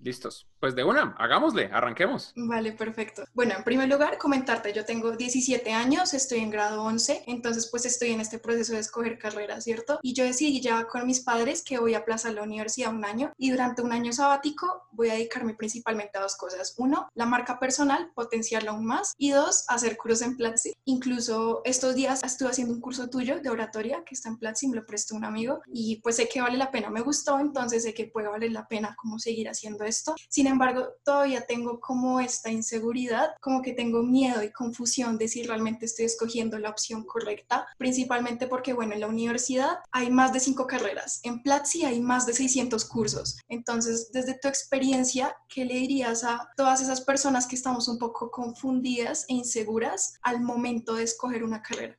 [0.00, 0.48] Listos.
[0.60, 2.32] Pues de una, hagámosle, arranquemos.
[2.36, 3.24] Vale, perfecto.
[3.32, 7.86] Bueno, en primer lugar, comentarte, yo tengo 17 años, estoy en grado 11, entonces pues
[7.86, 9.98] estoy en este proceso de escoger carrera, ¿cierto?
[10.02, 13.32] Y yo decidí ya con mis padres que voy a aplazar la universidad un año
[13.38, 16.74] y durante un año sabático voy a dedicarme principalmente a dos cosas.
[16.76, 19.14] Uno, la marca personal, potenciarla aún más.
[19.16, 20.72] Y dos, hacer cursos en Platzi.
[20.84, 24.76] Incluso estos días estuve haciendo un curso tuyo de oratoria que está en Platzi, me
[24.76, 27.94] lo prestó un amigo y pues sé que vale la pena, me gustó, entonces sé
[27.94, 30.14] que puede valer la pena como seguir haciendo esto.
[30.28, 35.42] Sin embargo, todavía tengo como esta inseguridad, como que tengo miedo y confusión de si
[35.42, 40.40] realmente estoy escogiendo la opción correcta, principalmente porque, bueno, en la universidad hay más de
[40.40, 43.38] cinco carreras, en Platzi hay más de 600 cursos.
[43.48, 48.30] Entonces, desde tu experiencia, ¿qué le dirías a todas esas personas que estamos un poco
[48.30, 51.98] confundidas e inseguras al momento de escoger una carrera?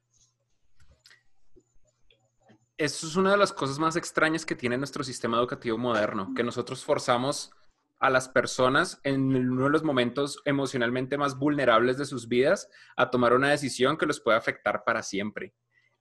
[2.77, 6.43] Eso es una de las cosas más extrañas que tiene nuestro sistema educativo moderno, que
[6.43, 7.51] nosotros forzamos
[8.01, 13.11] a las personas en uno de los momentos emocionalmente más vulnerables de sus vidas a
[13.11, 15.53] tomar una decisión que los puede afectar para siempre.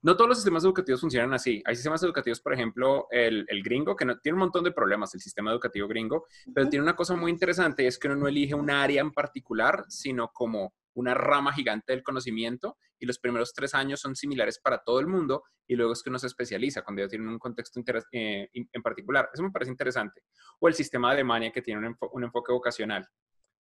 [0.03, 1.63] No todos los sistemas educativos funcionan así.
[1.67, 5.21] Hay sistemas educativos, por ejemplo, el, gringo, que no, tiene un montón de problemas, el
[5.21, 8.71] sistema educativo gringo, pero tiene una cosa muy interesante, es que uno no elige un
[8.71, 14.01] área en particular, sino como una rama gigante del conocimiento y los primeros tres años
[14.01, 17.09] son similares para todo el mundo y luego es que uno se especializa cuando ya
[17.09, 17.81] tienen un contexto
[18.13, 19.31] eh, en particular.
[19.33, 20.25] Eso me parece interesante.
[20.59, 23.07] O el sistema de Alemania que tiene un, enfoque vocacional.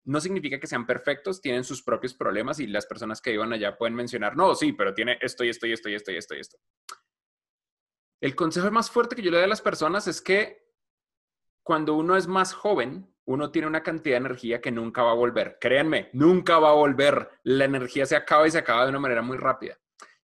[0.05, 3.77] No significa que sean perfectos, tienen sus propios problemas y las personas que vivan allá
[3.77, 6.34] pueden mencionar, no, sí, pero tiene esto y esto y esto y esto y esto
[6.34, 6.59] y esto.
[8.21, 10.67] El consejo más fuerte que yo le doy a las personas es que
[11.62, 15.15] cuando uno es más joven, uno tiene una cantidad de energía que nunca va a
[15.15, 15.59] volver.
[15.61, 17.29] Créanme, nunca va a volver.
[17.43, 19.79] La energía se acaba y se acaba de una manera muy rápida.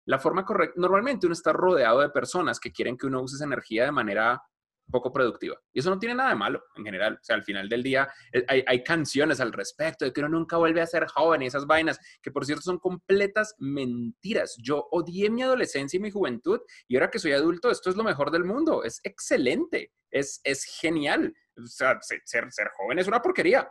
[0.06, 3.44] La forma correcta, normalmente uno está rodeado de personas que quieren que uno use esa
[3.44, 4.42] energía de manera
[4.90, 5.56] poco productiva.
[5.72, 7.18] Y eso no tiene nada de malo en general.
[7.20, 10.56] O sea, al final del día eh, hay, canciones al respecto de que uno nunca
[10.56, 14.56] vuelve a ser joven y esas vainas, que por cierto son completas mentiras.
[14.62, 18.04] Yo odié mi adolescencia y mi juventud y ahora que soy adulto, esto es lo
[18.04, 18.82] mejor del mundo.
[18.82, 21.34] Es excelente, es, es genial.
[21.56, 23.70] O sea, ser, ser joven es una porquería.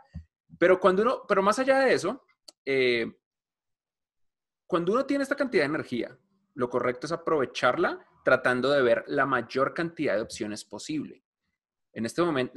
[0.58, 2.24] Pero cuando uno, pero más allá de eso,
[2.64, 3.06] eh,
[4.66, 6.18] cuando uno tiene esta cantidad de energía,
[6.54, 11.22] lo correcto es aprovecharla tratando de ver la mayor cantidad de opciones posible.
[11.92, 12.54] En este momento,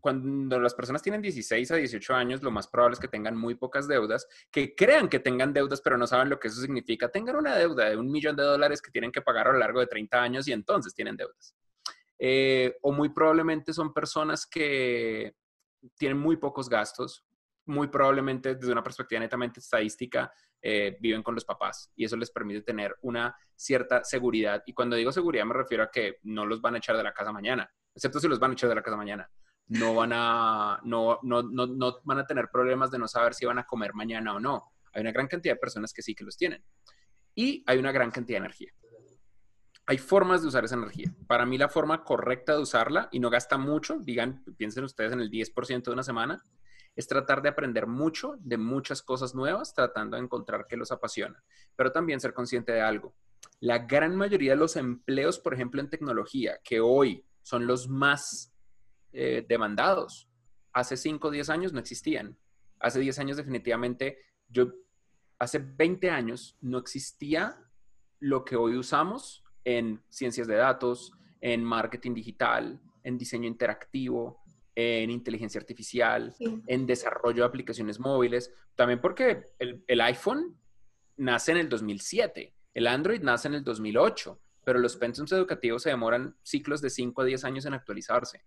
[0.00, 3.54] cuando las personas tienen 16 a 18 años, lo más probable es que tengan muy
[3.54, 7.08] pocas deudas, que crean que tengan deudas, pero no saben lo que eso significa.
[7.08, 9.80] Tengan una deuda de un millón de dólares que tienen que pagar a lo largo
[9.80, 11.56] de 30 años y entonces tienen deudas.
[12.18, 15.34] Eh, o muy probablemente son personas que
[15.96, 17.24] tienen muy pocos gastos,
[17.66, 20.32] muy probablemente desde una perspectiva netamente estadística
[20.62, 24.62] eh, viven con los papás y eso les permite tener una cierta seguridad.
[24.66, 27.12] Y cuando digo seguridad me refiero a que no los van a echar de la
[27.12, 29.30] casa mañana, excepto si los van a echar de la casa mañana.
[29.68, 33.46] No van a, no, no, no, no van a tener problemas de no saber si
[33.46, 34.72] van a comer mañana o no.
[34.92, 36.64] Hay una gran cantidad de personas que sí que los tienen.
[37.34, 38.72] Y hay una gran cantidad de energía
[39.86, 41.14] hay formas de usar esa energía.
[41.28, 45.20] Para mí la forma correcta de usarla y no gasta mucho, digan, piensen ustedes en
[45.20, 46.42] el 10% de una semana,
[46.96, 51.44] es tratar de aprender mucho de muchas cosas nuevas, tratando de encontrar qué los apasiona,
[51.76, 53.14] pero también ser consciente de algo.
[53.60, 58.52] La gran mayoría de los empleos, por ejemplo, en tecnología, que hoy son los más
[59.12, 60.28] eh, demandados,
[60.72, 62.36] hace 5 o 10 años no existían.
[62.80, 64.72] Hace 10 años definitivamente, yo,
[65.38, 67.62] hace 20 años no existía
[68.18, 74.40] lo que hoy usamos en ciencias de datos, en marketing digital, en diseño interactivo,
[74.76, 80.56] en inteligencia artificial, en desarrollo de aplicaciones móviles, también porque el, iPhone
[81.16, 85.90] nace en el 2007, el Android nace en el 2008, pero los pensums educativos se
[85.90, 88.44] demoran ciclos de 5 a 10 años en actualizarse.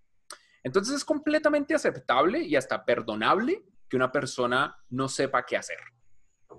[0.63, 5.79] Entonces es completamente aceptable y hasta perdonable que una persona no sepa qué hacer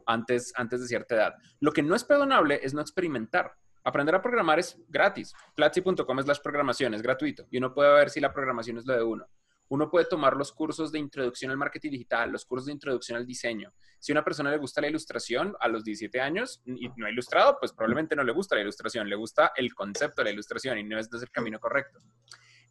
[0.06, 1.34] antes, antes de cierta edad.
[1.60, 3.54] Lo que no es perdonable es no experimentar.
[3.82, 5.34] Aprender a programar es gratis.
[5.54, 7.46] Platzi.com es las programaciones, es gratuito.
[7.50, 9.26] Y uno puede ver si la programación es lo de uno.
[9.68, 13.24] Uno puede tomar los cursos de introducción al marketing digital, los cursos de introducción al
[13.24, 13.72] diseño.
[14.00, 17.10] Si a una persona le gusta la ilustración a los 17 años y no ha
[17.10, 20.76] ilustrado, pues probablemente no le gusta la ilustración, le gusta el concepto de la ilustración
[20.78, 22.00] y no es el camino correcto.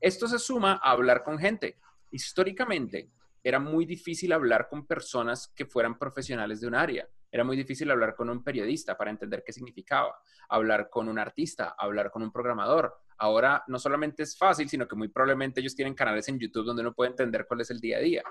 [0.02, 1.80] Esto se suma a hablar con gente.
[2.12, 3.10] Históricamente,
[3.44, 7.08] era muy difícil hablar con personas que fueran profesionales de un área.
[7.32, 11.76] Era muy difícil hablar con un periodista para entender qué significaba, hablar con un artista,
[11.78, 12.96] hablar con un programador.
[13.18, 16.82] Ahora no solamente es fácil, sino que muy probablemente ellos tienen canales en YouTube donde
[16.82, 18.24] uno puede entender cuál es el día a día.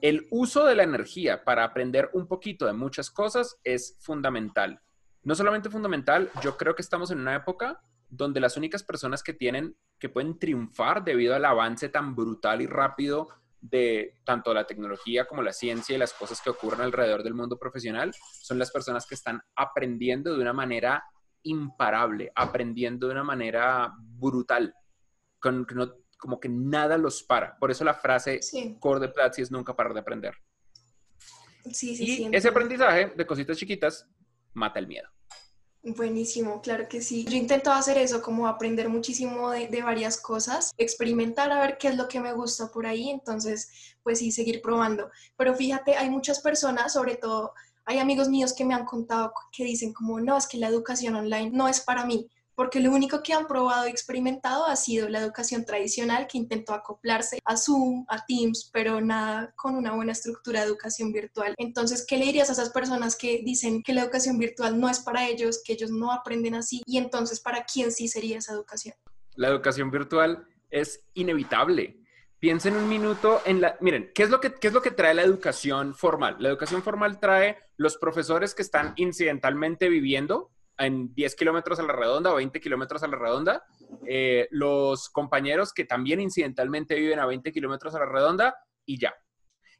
[0.00, 4.80] El uso de la energía para aprender un poquito de muchas cosas es fundamental.
[5.22, 9.34] No solamente fundamental, yo creo que estamos en una época donde las únicas personas que
[9.34, 13.28] tienen, que pueden triunfar debido al avance tan brutal y rápido
[13.60, 17.58] de tanto la tecnología como la ciencia y las cosas que ocurren alrededor del mundo
[17.58, 21.04] profesional son las personas que están aprendiendo de una manera
[21.42, 24.74] imparable, aprendiendo de una manera brutal,
[25.40, 25.66] con,
[26.18, 27.56] como que nada los para.
[27.58, 28.40] Por eso la frase
[28.78, 30.34] core de Platzi es nunca parar de aprender.
[31.72, 34.08] Sí, sí, y ese aprendizaje de cositas chiquitas
[34.54, 35.08] mata el miedo.
[35.96, 37.24] Buenísimo, claro que sí.
[37.24, 41.88] Yo intento hacer eso, como aprender muchísimo de, de, varias cosas, experimentar a ver qué
[41.88, 43.70] es lo que me gusta por ahí, entonces,
[44.02, 45.10] pues sí, seguir probando.
[45.36, 47.52] Pero fíjate, hay muchas personas, sobre todo,
[47.86, 51.14] hay amigos míos que me han contado que dicen como, no, es que la educación
[51.16, 55.08] online no es para mí porque lo único que han probado y experimentado ha sido
[55.08, 60.10] la educación tradicional que intentó acoplarse a Zoom, a Teams, pero nada con una buena
[60.10, 61.54] estructura de educación virtual.
[61.56, 64.98] Entonces, ¿qué le dirías a esas personas que dicen que la educación virtual no es
[64.98, 66.82] para ellos, que ellos no aprenden así?
[66.84, 68.96] Y entonces, ¿para quién sí sería esa educación?
[69.36, 72.00] La educación virtual es inevitable.
[72.40, 73.76] Piensen un minuto en la...
[73.80, 76.34] Miren, ¿qué es, lo que, ¿qué es lo que trae la educación formal?
[76.40, 81.92] La educación formal trae los profesores que están incidentalmente viviendo en 10 kilómetros a la
[81.92, 83.64] redonda o 20 kilómetros a la redonda,
[84.06, 88.54] eh, los compañeros que también incidentalmente viven a 20 kilómetros a la redonda
[88.86, 89.14] y ya.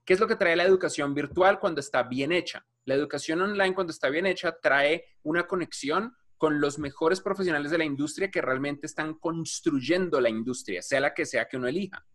[0.05, 2.67] ¿Qué es lo que trae la educación virtual cuando está bien hecha?
[2.85, 7.79] La educación online cuando está bien hecha trae una conexión con los mejores profesionales de
[7.79, 12.07] la industria que realmente están construyendo la industria, sea la que sea que uno elija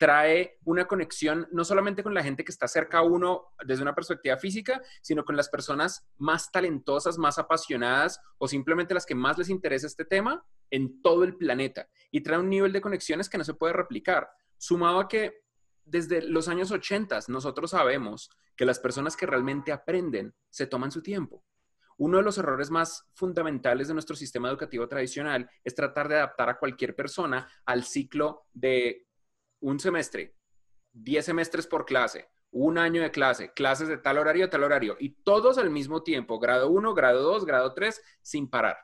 [0.00, 3.94] trae una conexión no solamente con la gente que está cerca a uno desde una
[3.94, 9.36] perspectiva física, sino con las personas más talentosas, más apasionadas o simplemente las que más
[9.36, 11.86] les interesa este tema en todo el planeta.
[12.10, 14.30] Y trae un nivel de conexiones que no se puede replicar.
[14.56, 15.42] Sumado a que
[15.84, 21.02] desde los años 80 nosotros sabemos que las personas que realmente aprenden se toman su
[21.02, 21.44] tiempo.
[21.98, 26.48] Uno de los errores más fundamentales de nuestro sistema educativo tradicional es tratar de adaptar
[26.48, 29.09] a cualquier persona al ciclo de
[29.60, 30.36] un semestre,
[30.92, 35.10] 10 semestres por clase, un año de clase, clases de tal horario tal horario, y
[35.22, 38.76] todos al mismo tiempo, grado 1, grado 2, grado 3, sin parar.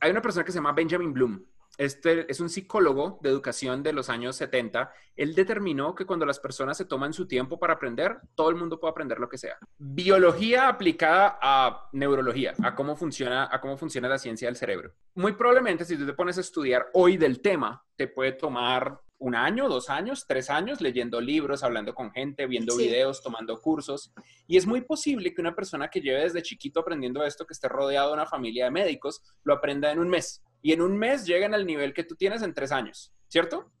[0.00, 1.46] Hay una persona que se llama Benjamin Bloom.
[1.78, 4.92] Este es un psicólogo de educación de los años 70.
[5.14, 8.80] Él determinó que cuando las personas se toman su tiempo para aprender, todo el mundo
[8.80, 9.58] puede aprender lo que sea.
[9.78, 14.92] Biología aplicada a neurología, a cómo funciona, a cómo funciona la ciencia del cerebro.
[15.14, 19.34] Muy probablemente si tú te pones a estudiar hoy del tema, te puede tomar un
[19.34, 24.12] año, dos años, tres años leyendo libros, hablando con gente, viendo videos, tomando cursos.
[24.46, 27.68] Y es muy posible que una persona que lleve desde chiquito aprendiendo esto, que esté
[27.68, 30.42] rodeado de una familia de médicos, lo aprenda en un mes.
[30.62, 33.72] Y en un mes lleguen al nivel que tú tienes en tres años, ¿cierto?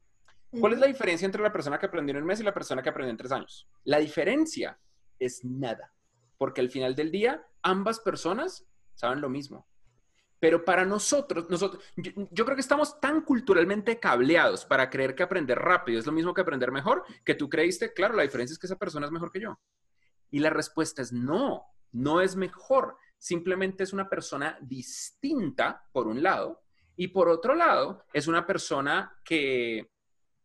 [0.60, 2.82] ¿Cuál es la diferencia entre la persona que aprendió en un mes y la persona
[2.82, 3.68] que aprendió en tres años?
[3.84, 4.78] La diferencia
[5.18, 5.92] es nada,
[6.38, 9.66] porque al final del día ambas personas saben lo mismo.
[10.38, 15.58] Pero para nosotros, nosotros yo, creo que estamos tan culturalmente cableados para creer que aprender
[15.58, 18.66] rápido es lo mismo que aprender mejor, que tú creíste, claro, la diferencia es que
[18.66, 19.58] esa persona es mejor que yo.
[20.30, 22.96] Y la respuesta es no, no es mejor.
[23.18, 26.62] Simplemente es una persona distinta, por un lado,
[26.96, 29.90] y por otro lado, es una persona que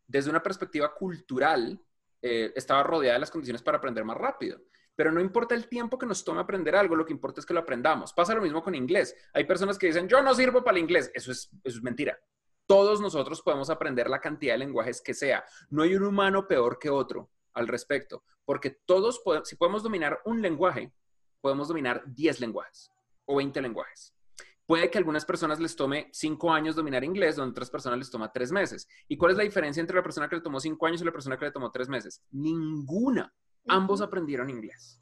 [0.06, 1.80] desde una perspectiva cultural
[2.20, 4.60] eh, estaba rodeada de las condiciones para aprender más rápido.
[4.94, 7.54] Pero no importa el tiempo que nos tome aprender algo, lo que importa es que
[7.54, 8.12] lo aprendamos.
[8.12, 9.16] Pasa lo mismo con inglés.
[9.32, 11.10] Hay personas que dicen, yo no sirvo para el inglés.
[11.14, 12.18] Eso es, eso es mentira.
[12.66, 15.44] Todos nosotros podemos aprender la cantidad de lenguajes que sea.
[15.70, 20.40] No hay un humano peor que otro al respecto, porque todos, si podemos dominar un
[20.40, 20.92] lenguaje,
[21.40, 22.90] podemos dominar 10 lenguajes
[23.26, 24.14] o 20 lenguajes.
[24.64, 28.10] Puede que a algunas personas les tome 5 años dominar inglés, donde otras personas les
[28.10, 28.88] toma 3 meses.
[29.08, 31.12] ¿Y cuál es la diferencia entre la persona que le tomó 5 años y la
[31.12, 32.22] persona que le tomó 3 meses?
[32.30, 33.32] Ninguna.
[33.68, 34.98] Ambos aprendieron inglés.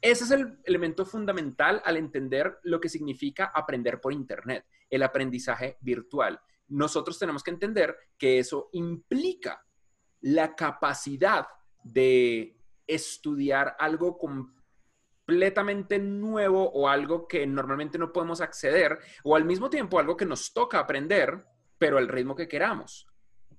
[0.00, 5.78] Ese es el elemento fundamental al entender lo que significa aprender por Internet, el aprendizaje
[5.80, 6.40] virtual.
[6.68, 9.64] Nosotros tenemos que entender que eso implica
[10.20, 11.46] la capacidad
[11.82, 19.70] de estudiar algo completamente nuevo o algo que normalmente no podemos acceder o al mismo
[19.70, 21.44] tiempo algo que nos toca aprender,
[21.78, 23.08] pero al ritmo que queramos.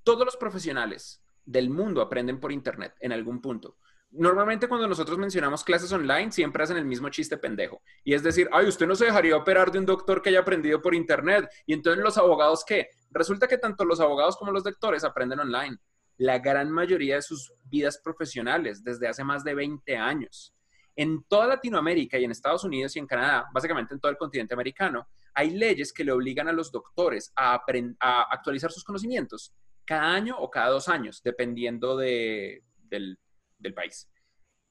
[0.04, 3.78] Todos los profesionales del mundo aprenden por Internet en algún punto
[4.12, 7.82] normalmente cuando nosotros mencionamos clases online, siempre hacen el mismo chiste pendejo.
[8.04, 10.82] Y es decir, ay, usted no se dejaría operar de un doctor que haya aprendido
[10.82, 11.50] por internet.
[11.66, 12.90] Y entonces los abogados, ¿qué?
[13.12, 15.78] Resulta que tanto los abogados como los doctores aprenden online.
[16.18, 20.54] La gran mayoría de sus vidas profesionales desde hace más de 20 años.
[20.96, 24.56] En toda Latinoamérica y en Estados Unidos y en Canadá, básicamente en todo el continente
[24.56, 27.62] americano, hay leyes que le obligan a los doctores a,
[28.00, 29.54] a actualizar sus conocimientos
[29.86, 33.20] cada año o cada dos años, dependiendo de, del
[33.60, 34.10] del país.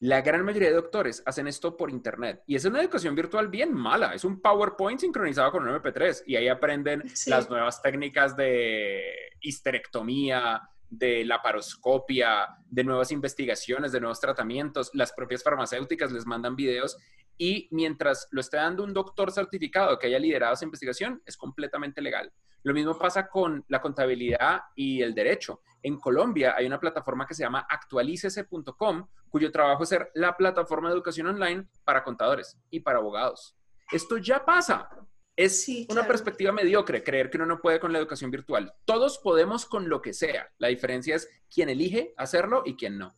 [0.00, 3.72] La gran mayoría de doctores hacen esto por internet y es una educación virtual bien
[3.72, 4.12] mala.
[4.14, 9.02] Es un PowerPoint sincronizado con un MP3 y ahí aprenden las nuevas técnicas de
[9.40, 14.90] histerectomía, de la paroscopia, de nuevas investigaciones, de nuevos tratamientos.
[14.94, 16.96] Las propias farmacéuticas les mandan videos
[17.38, 22.00] y mientras lo esté dando un doctor certificado que haya liderado esa investigación, es completamente
[22.00, 22.32] legal.
[22.62, 25.60] Lo mismo pasa con la contabilidad y el derecho.
[25.82, 30.88] En Colombia hay una plataforma que se llama actualicese.com, cuyo trabajo es ser la plataforma
[30.88, 33.56] de educación online para contadores y para abogados.
[33.92, 34.88] Esto ya pasa.
[35.36, 38.72] Es una perspectiva mediocre creer que uno no puede con la educación virtual.
[38.86, 40.50] Todos podemos con lo que sea.
[40.56, 43.14] La diferencia es quién elige hacerlo y quién no.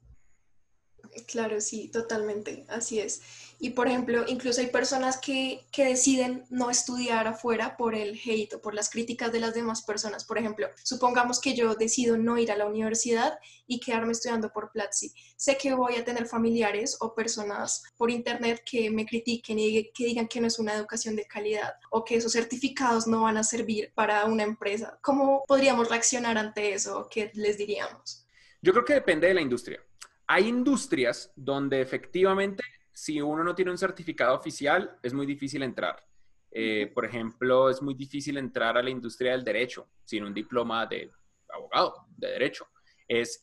[1.27, 3.21] Claro, sí, totalmente, así es.
[3.61, 8.55] Y por ejemplo, incluso hay personas que, que, deciden no estudiar afuera por el hate
[8.55, 10.25] o por las críticas de las demás personas.
[10.25, 14.71] Por ejemplo, supongamos que yo decido no ir a la universidad y quedarme estudiando por
[14.71, 15.13] Platzi.
[15.37, 20.05] Sé que voy a tener familiares o personas por internet que me critiquen y que
[20.05, 23.45] digan que no es una educación de calidad o que esos certificados no van a
[23.45, 24.99] servir para una empresa.
[25.03, 27.09] ¿Cómo podríamos reaccionar ante eso?
[27.11, 28.25] ¿Qué les diríamos?
[28.63, 29.81] Yo creo que depende de la industria.
[30.29, 36.05] Hay industrias donde efectivamente si uno no tiene un certificado oficial, es muy difícil entrar.
[36.51, 40.85] Eh, por ejemplo, es muy difícil entrar a la industria del derecho sin un diploma
[40.87, 41.11] de
[41.49, 42.67] abogado, de derecho.
[43.07, 43.43] Es,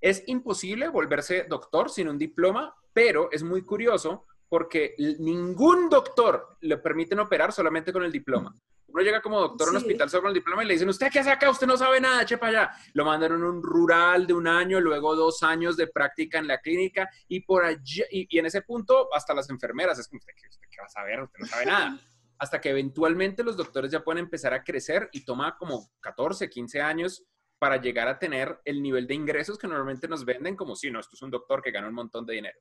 [0.00, 6.76] es imposible volverse doctor sin un diploma, pero es muy curioso porque ningún doctor le
[6.78, 8.52] permiten operar solamente con el diploma.
[8.92, 11.10] Uno llega como doctor a un hospital solo con el diploma y le dicen, ¿usted
[11.10, 11.50] qué hace acá?
[11.50, 12.70] Usted no sabe nada, eche para allá.
[12.94, 16.58] Lo mandaron a un rural de un año, luego dos años de práctica en la
[16.58, 20.68] clínica y por allí, y, en ese punto hasta las enfermeras, es como, ¿usted, usted
[20.70, 21.22] qué va a saber?
[21.22, 21.98] Usted no sabe nada.
[22.40, 26.80] hasta que eventualmente los doctores ya pueden empezar a crecer y toma como 14, 15
[26.80, 27.22] años
[27.58, 31.00] para llegar a tener el nivel de ingresos que normalmente nos venden como si no,
[31.00, 32.58] esto es un doctor que gana un montón de dinero.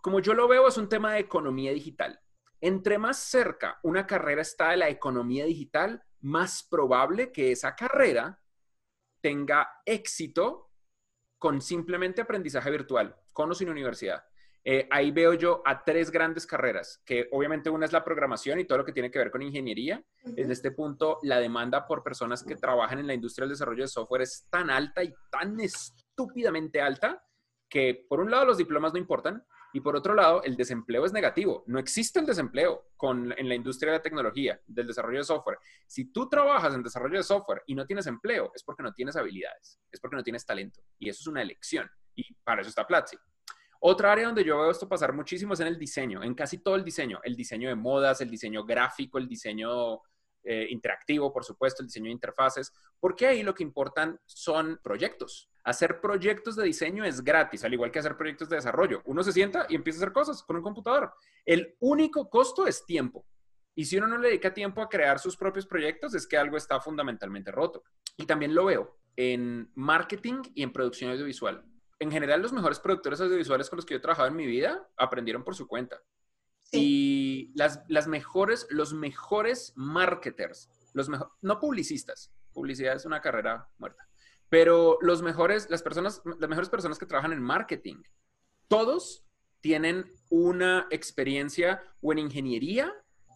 [0.00, 2.20] Como yo lo veo, es un tema de economía digital.
[2.60, 8.40] Entre más cerca una carrera está de la economía digital, más probable que esa carrera
[9.20, 10.70] tenga éxito
[11.38, 14.24] con simplemente aprendizaje virtual, con o sin universidad.
[14.64, 18.64] Eh, ahí veo yo a tres grandes carreras, que obviamente una es la programación y
[18.64, 20.04] todo lo que tiene que ver con ingeniería.
[20.36, 23.88] En este punto, la demanda por personas que trabajan en la industria del desarrollo de
[23.88, 27.24] software es tan alta y tan estúpidamente alta
[27.68, 31.12] que, por un lado, los diplomas no importan, y por otro lado, el desempleo es
[31.12, 31.64] negativo.
[31.66, 35.58] No existe el desempleo con, en la industria de la tecnología, del desarrollo de software.
[35.86, 39.16] Si tú trabajas en desarrollo de software y no tienes empleo, es porque no tienes
[39.16, 40.80] habilidades, es porque no tienes talento.
[40.98, 41.90] Y eso es una elección.
[42.14, 43.16] Y para eso está Platzi.
[43.80, 46.74] Otra área donde yo veo esto pasar muchísimo es en el diseño, en casi todo
[46.74, 47.20] el diseño.
[47.22, 50.00] El diseño de modas, el diseño gráfico, el diseño
[50.50, 55.50] eh, interactivo, por supuesto, el diseño de interfaces, porque ahí lo que importan son proyectos.
[55.62, 59.02] Hacer proyectos de diseño es gratis, al igual que hacer proyectos de desarrollo.
[59.04, 61.12] Uno se sienta y empieza a hacer cosas con un computador.
[61.44, 63.26] El único costo es tiempo.
[63.74, 66.56] Y si uno no le dedica tiempo a crear sus propios proyectos, es que algo
[66.56, 67.84] está fundamentalmente roto.
[68.16, 71.62] Y también lo veo en marketing y en producción audiovisual.
[71.98, 74.88] En general, los mejores productores audiovisuales con los que yo he trabajado en mi vida
[74.96, 76.00] aprendieron por su cuenta.
[76.72, 83.68] Y las, las, mejores, los mejores marketers, los mejor, no publicistas, publicidad es una carrera
[83.78, 84.08] muerta,
[84.48, 88.02] pero los mejores, las personas, las mejores personas que trabajan en marketing,
[88.68, 89.24] todos
[89.60, 92.92] tienen una experiencia o en ingeniería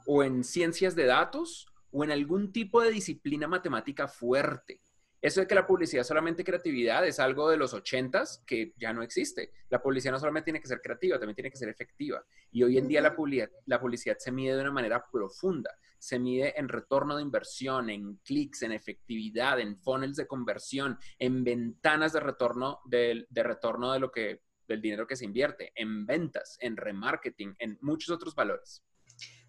[0.07, 4.81] o en ciencias de datos o en algún tipo de disciplina matemática fuerte.
[5.23, 9.05] Eso de que la publicidad solamente creatividad es algo de los ochentas que ya no
[9.05, 9.52] existe.
[9.71, 12.25] La publicidad no solamente tiene que ser creativa, también tiene que ser efectiva.
[12.50, 15.71] Y hoy en día la publicidad, la publicidad se mide de una manera profunda.
[15.97, 21.45] Se mide en retorno de inversión, en clics, en efectividad, en funnels de conversión, en
[21.45, 26.05] ventanas de retorno, de, de retorno de lo que, del dinero que se invierte, en
[26.05, 28.83] ventas, en remarketing, en muchos otros valores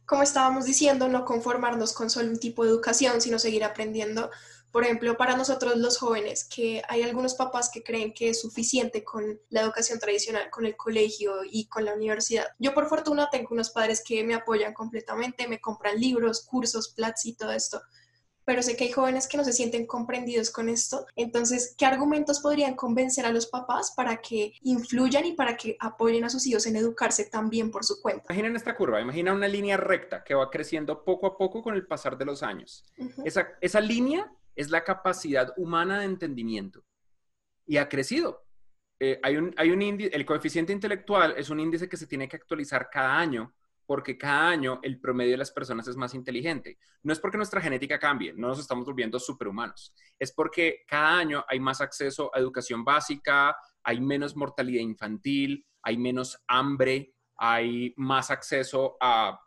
[0.06, 4.30] como estábamos diciendo, no conformarnos con solo un tipo de educación, sino seguir aprendiendo
[4.74, 9.04] por ejemplo, para nosotros los jóvenes, que hay algunos papás que creen que es suficiente
[9.04, 12.48] con la educación tradicional, con el colegio y con la universidad.
[12.58, 17.28] Yo por fortuna tengo unos padres que me apoyan completamente, me compran libros, cursos, plats
[17.28, 17.84] y todo esto,
[18.46, 21.06] pero sé que hay jóvenes que no se sienten comprendidos con esto.
[21.16, 26.24] Entonces, ¿qué argumentos podrían convencer a los papás para que influyan y para que apoyen
[26.24, 28.26] a sus hijos en educarse también por su cuenta?
[28.34, 31.86] Imaginen esta curva, imagina una línea recta que va creciendo poco a poco con el
[31.86, 32.84] pasar de los años.
[33.24, 36.84] esa, esa línea es la capacidad humana de entendimiento
[37.66, 38.46] y ha crecido.
[39.00, 42.38] Eh, hay un, hay un el coeficiente intelectual es un índice que se tiene que
[42.38, 43.54] actualizar cada año
[43.86, 46.78] porque cada año el promedio de las personas es más inteligente.
[47.02, 51.44] No es porque nuestra genética cambie, no nos estamos volviendo superhumanos, es porque cada año
[51.48, 58.32] hay más acceso a educación básica, hay menos mortalidad infantil, hay menos hambre, hay más
[58.32, 59.38] acceso a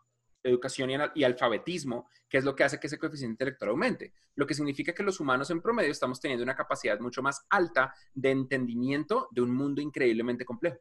[0.48, 4.12] educación y, alfabetismo, que es lo que hace que ese coeficiente intelectual aumente.
[4.34, 7.94] Lo que significa que los humanos en promedio estamos teniendo una capacidad mucho más alta
[8.14, 10.78] de entendimiento de un mundo increíblemente complejo.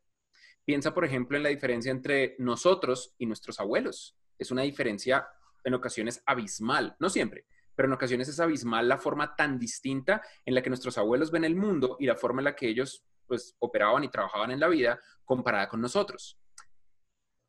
[0.63, 4.17] Piensa, por ejemplo, en la diferencia entre nosotros y nuestros abuelos.
[4.37, 5.27] Es una diferencia
[5.63, 7.45] en ocasiones abismal, no siempre,
[7.75, 11.43] pero en ocasiones es abismal la forma tan distinta en la que nuestros abuelos ven
[11.43, 14.67] el mundo y la forma en la que ellos pues operaban y trabajaban en la
[14.67, 16.39] vida comparada con nosotros.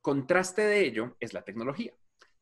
[0.01, 1.93] Contraste de ello es la tecnología.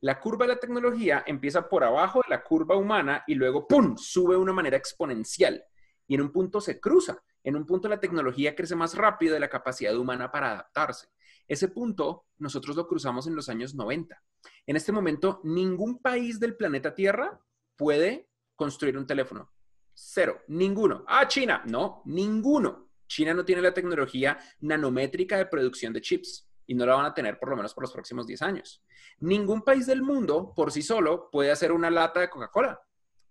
[0.04, 3.96] La curva de la tecnología empieza por abajo de la curva humana y luego, ¡pum!,
[3.96, 5.64] sube de una manera exponencial.
[6.06, 7.24] Y en un punto se cruza.
[7.42, 11.08] En un punto la tecnología crece más rápido de la capacidad humana para adaptarse.
[11.48, 14.22] Ese punto nosotros lo cruzamos en los años 90.
[14.66, 17.40] En este momento, ningún país del planeta Tierra
[17.74, 19.54] puede construir un teléfono.
[19.94, 21.06] Cero, ninguno.
[21.08, 21.62] Ah, China.
[21.64, 22.90] No, ninguno.
[23.06, 27.14] China no tiene la tecnología nanométrica de producción de chips y no la van a
[27.14, 28.82] tener por lo menos por los próximos 10 años.
[29.20, 32.80] Ningún país del mundo por sí solo puede hacer una lata de Coca-Cola,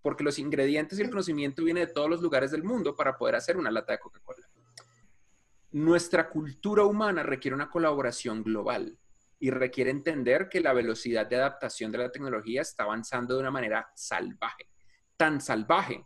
[0.02, 3.36] porque los ingredientes y el conocimiento vienen de todos los lugares del mundo para poder
[3.36, 4.48] hacer una lata de Coca-Cola.
[5.72, 8.98] Nuestra cultura humana requiere una colaboración global
[9.40, 13.52] y requiere entender que la velocidad de adaptación de la tecnología está avanzando de una
[13.52, 14.70] manera salvaje,
[15.18, 16.06] tan salvaje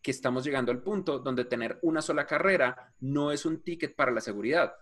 [0.00, 4.12] que estamos llegando al punto donde tener una sola carrera no es un ticket para
[4.12, 4.72] la seguridad,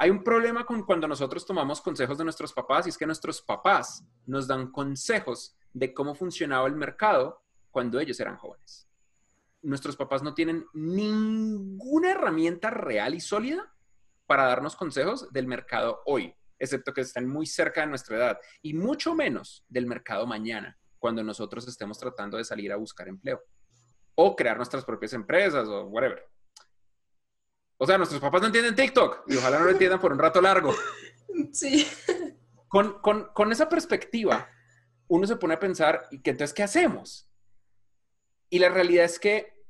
[0.00, 3.42] hay un problema con cuando nosotros tomamos consejos de nuestros papás y es que nuestros
[3.42, 8.88] papás nos dan consejos de cómo funcionaba el mercado cuando ellos eran jóvenes.
[9.60, 13.74] Nuestros papás no tienen ninguna herramienta real y sólida
[14.24, 18.72] para darnos consejos del mercado hoy, excepto que estén muy cerca de nuestra edad, y
[18.72, 23.42] mucho menos del mercado mañana, cuando nosotros estemos tratando de salir a buscar empleo
[24.14, 26.26] o crear nuestras propias empresas o whatever.
[27.82, 30.40] O sea, nuestros papás no entienden TikTok y ojalá no lo entiendan por un rato
[30.40, 30.74] largo.
[31.52, 31.86] Sí.
[32.68, 34.48] Con, con, esa perspectiva,
[35.08, 37.30] uno se pone a pensar, ¿y qué entonces qué hacemos?
[38.50, 39.64] Y la realidad es que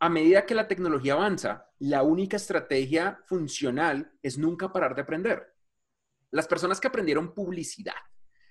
[0.00, 5.54] a medida que la tecnología avanza, la única estrategia funcional es nunca parar de aprender.
[6.30, 7.94] Las personas que aprendieron publicidad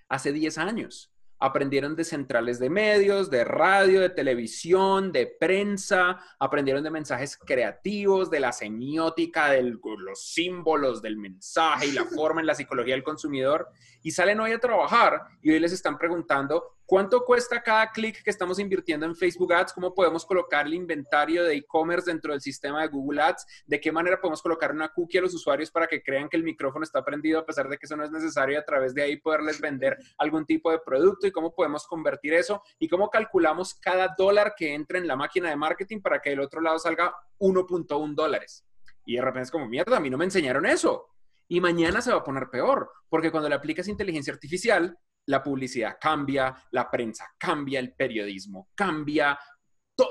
[0.08, 1.12] hace 10 años
[1.43, 8.29] aprendieron de centrales de medios, de radio, de televisión, de prensa, aprendieron de mensajes creativos,
[8.29, 13.03] de la semiótica, de los símbolos del mensaje y la forma en la psicología del
[13.03, 13.67] consumidor,
[14.03, 18.30] y salen hoy a trabajar y hoy les están preguntando ¿Cuánto cuesta cada clic que
[18.30, 19.72] estamos invirtiendo en Facebook Ads?
[19.72, 23.46] ¿Cómo podemos colocar el inventario de e-commerce dentro del sistema de Google Ads?
[23.65, 26.43] ¿De qué manera podemos colocar una cookie a los usuarios para que crean que el
[26.43, 29.02] micrófono está prendido a pesar de que eso no es necesario y a través de
[29.02, 31.26] ahí poderles vender algún tipo de producto?
[31.26, 32.62] ¿Y cómo podemos convertir eso?
[32.80, 36.41] ¿Y cómo calculamos cada dólar que entra en la máquina de marketing para que del
[36.41, 38.65] otro lado salga 1.1 dólares?
[39.06, 41.08] Y de repente es como, mierda, a mí no me enseñaron eso.
[41.48, 45.97] Y mañana se va a poner peor, porque cuando le aplicas inteligencia artificial, la publicidad
[45.99, 49.38] cambia, la prensa cambia, el periodismo cambia,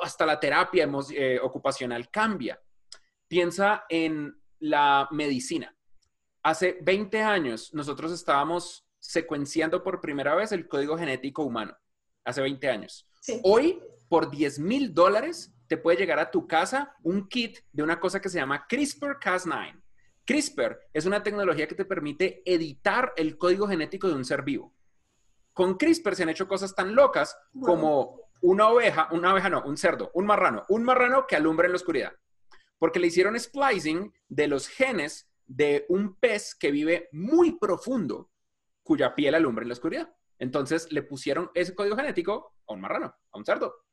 [0.03, 2.61] hasta la terapia eh, ocupacional cambia.
[3.29, 5.75] Piensa en la medicina.
[6.42, 11.77] Hace 20 años nosotros estábamos secuenciando por primera vez el código genético humano.
[12.25, 13.09] Hace 20 años.
[13.42, 17.98] Hoy, por 10 mil dólares, te puede llegar a tu casa un kit de una
[17.98, 19.83] cosa que se llama CRISPR-Cas9.
[20.25, 24.75] CRISPR es una tecnología que te permite editar el código genético de un ser vivo.
[25.53, 29.77] Con CRISPR se han hecho cosas tan locas como una oveja, una oveja no, un
[29.77, 32.12] cerdo, un marrano, un marrano que alumbra en la oscuridad.
[32.79, 38.31] Porque le hicieron splicing de los genes de un pez que vive muy profundo,
[38.83, 40.15] cuya piel alumbra en la oscuridad.
[40.38, 43.85] Entonces le pusieron ese código genético a un marrano, a un cerdo.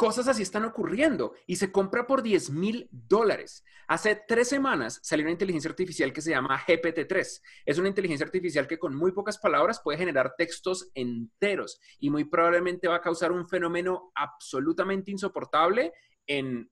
[0.00, 3.62] Cosas así están ocurriendo y se compra por 10 mil dólares.
[3.86, 7.42] Hace tres semanas salió una inteligencia artificial que se llama GPT-3.
[7.66, 12.24] Es una inteligencia artificial que con muy pocas palabras puede generar textos enteros y muy
[12.24, 15.92] probablemente va a causar un fenómeno absolutamente insoportable
[16.26, 16.70] en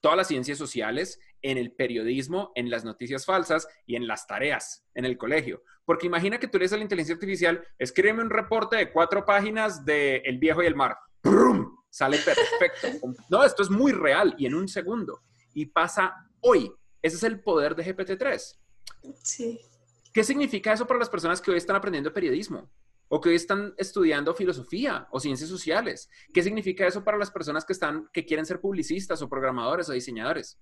[0.00, 4.86] todas las ciencias sociales, en el periodismo, en las noticias falsas y en las tareas
[4.94, 5.64] en el colegio.
[5.84, 9.84] Porque imagina que tú eres a la inteligencia artificial, escríbeme un reporte de cuatro páginas
[9.84, 10.96] de El viejo y el mar.
[11.22, 11.79] ¡Brum!
[11.90, 13.14] Sale perfecto.
[13.28, 15.22] No, esto es muy real y en un segundo.
[15.54, 16.72] Y pasa hoy.
[17.02, 18.58] Ese es el poder de GPT-3.
[19.22, 19.60] Sí.
[20.12, 22.70] ¿Qué significa eso para las personas que hoy están aprendiendo periodismo?
[23.08, 26.08] O que hoy están estudiando filosofía o ciencias sociales.
[26.32, 29.92] ¿Qué significa eso para las personas que, están, que quieren ser publicistas o programadores o
[29.92, 30.58] diseñadores?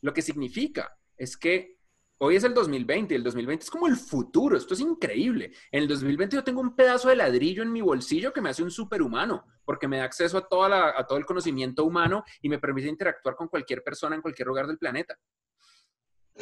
[0.00, 1.79] Lo que significa es que
[2.22, 4.54] Hoy es el 2020 y el 2020 es como el futuro.
[4.54, 5.54] Esto es increíble.
[5.72, 8.62] En el 2020 yo tengo un pedazo de ladrillo en mi bolsillo que me hace
[8.62, 12.88] un superhumano porque me da acceso a, toda todo el conocimiento humano y me permite
[12.88, 15.18] interactuar con cualquier persona en cualquier lugar del planeta.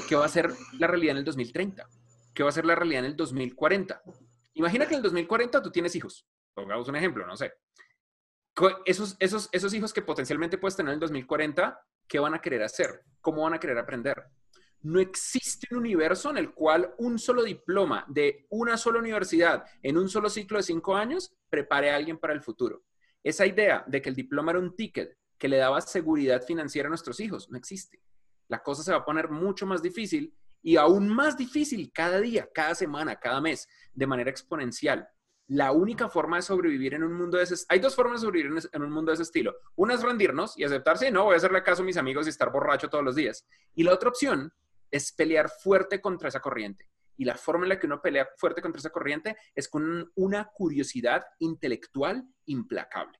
[0.08, 1.88] ¿Qué va a ser la realidad en el 2030?
[2.34, 4.02] ¿Qué va a ser la realidad en el 2040?
[4.54, 6.26] Imagina que en el 2040 tú tienes hijos.
[6.54, 7.52] Pongamos un ejemplo, no sé.
[8.84, 12.64] Esos, esos, esos hijos que potencialmente puedes tener en el 2040, ¿qué van a querer
[12.64, 13.04] hacer?
[13.20, 14.24] ¿Cómo van a querer aprender?
[14.82, 19.98] No existe un universo en el cual un solo diploma de una sola universidad en
[19.98, 22.84] un solo ciclo de cinco años prepare a alguien para el futuro.
[23.24, 26.90] Esa idea de que el diploma era un ticket que le daba seguridad financiera a
[26.90, 28.00] nuestros hijos no existe.
[28.48, 32.48] La cosa se va a poner mucho más difícil y aún más difícil cada día,
[32.52, 35.08] cada semana, cada mes, de manera exponencial.
[35.48, 38.68] La única forma de sobrevivir en un mundo de ese hay dos formas de sobrevivir
[38.72, 39.56] en un mundo de ese estilo.
[39.76, 42.52] Una es rendirnos y aceptarse, no, voy a hacerle caso a mis amigos y estar
[42.52, 43.46] borracho todos los días.
[43.74, 44.52] Y la otra opción
[44.90, 46.88] es pelear fuerte contra esa corriente.
[47.16, 50.50] Y la forma en la que uno pelea fuerte contra esa corriente es con una
[50.54, 53.18] curiosidad intelectual implacable.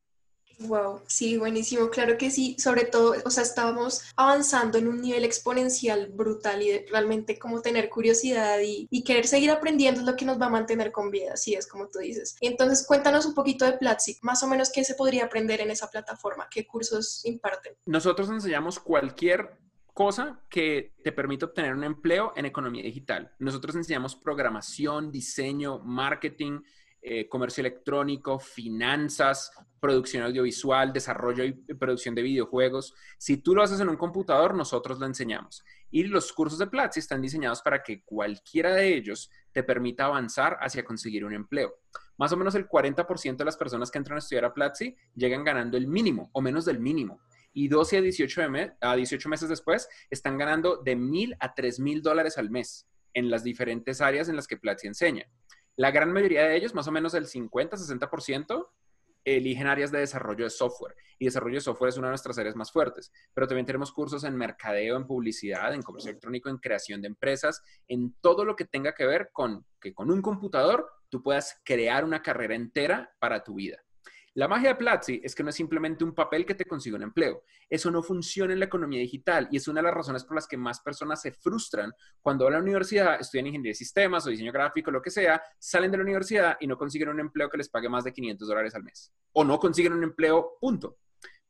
[0.60, 5.24] Wow, sí, buenísimo, claro que sí, sobre todo, o sea, estábamos avanzando en un nivel
[5.24, 10.24] exponencial brutal y realmente como tener curiosidad y, y, querer seguir aprendiendo es lo que
[10.24, 12.34] nos va a mantener con vida, así es como tú dices.
[12.40, 15.88] Entonces, cuéntanos un poquito de Platzi, más o menos qué se podría aprender en esa
[15.90, 17.74] plataforma, qué cursos imparten.
[17.86, 19.56] Nosotros enseñamos cualquier
[19.98, 23.34] cosa que te permite obtener un empleo en economía digital.
[23.40, 26.60] Nosotros enseñamos programación, diseño, marketing,
[27.02, 32.94] eh, comercio electrónico, finanzas, producción audiovisual, desarrollo y producción de videojuegos.
[33.18, 35.64] Si tú lo haces en un computador, nosotros lo enseñamos.
[35.90, 40.58] Y los cursos de Platzi están diseñados para que cualquiera de ellos te permita avanzar
[40.60, 41.74] hacia conseguir un empleo.
[42.18, 45.42] Más o menos el 40% de las personas que entran a estudiar a Platzi llegan
[45.42, 47.20] ganando el mínimo o menos del mínimo.
[47.52, 48.42] Y 12 a 18,
[48.80, 53.30] a 18 meses después están ganando de mil a tres mil dólares al mes en
[53.30, 55.26] las diferentes áreas en las que Platzi enseña.
[55.76, 58.68] La gran mayoría de ellos, más o menos el 50-60%,
[59.24, 60.94] eligen áreas de desarrollo de software.
[61.18, 63.12] Y desarrollo de software es una de nuestras áreas más fuertes.
[63.34, 67.62] Pero también tenemos cursos en mercadeo, en publicidad, en comercio electrónico, en creación de empresas,
[67.88, 72.04] en todo lo que tenga que ver con que con un computador tú puedas crear
[72.04, 73.78] una carrera entera para tu vida.
[74.38, 77.02] La magia de Platzi es que no es simplemente un papel que te consigue un
[77.02, 77.42] empleo.
[77.68, 80.46] Eso no funciona en la economía digital y es una de las razones por las
[80.46, 84.30] que más personas se frustran cuando van a la universidad, estudian ingeniería de sistemas o
[84.30, 87.58] diseño gráfico, lo que sea, salen de la universidad y no consiguen un empleo que
[87.58, 89.12] les pague más de 500 dólares al mes.
[89.32, 90.98] O no consiguen un empleo, punto.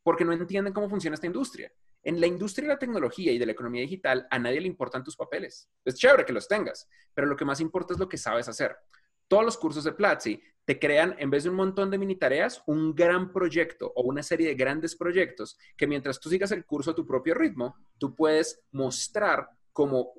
[0.03, 1.71] Porque no entienden cómo funciona esta industria.
[2.03, 5.05] En la industria de la tecnología y de la economía digital, a nadie le importan
[5.05, 5.69] tus papeles.
[5.85, 8.79] Es chévere que los tengas, pero lo que más importa es lo que sabes hacer.
[9.29, 12.63] Todos los cursos de Platzi te crean, en vez de un montón de mini tareas,
[12.67, 16.91] un gran proyecto o una serie de grandes proyectos que mientras tú sigas el curso
[16.91, 20.13] a tu propio ritmo, tú puedes mostrar como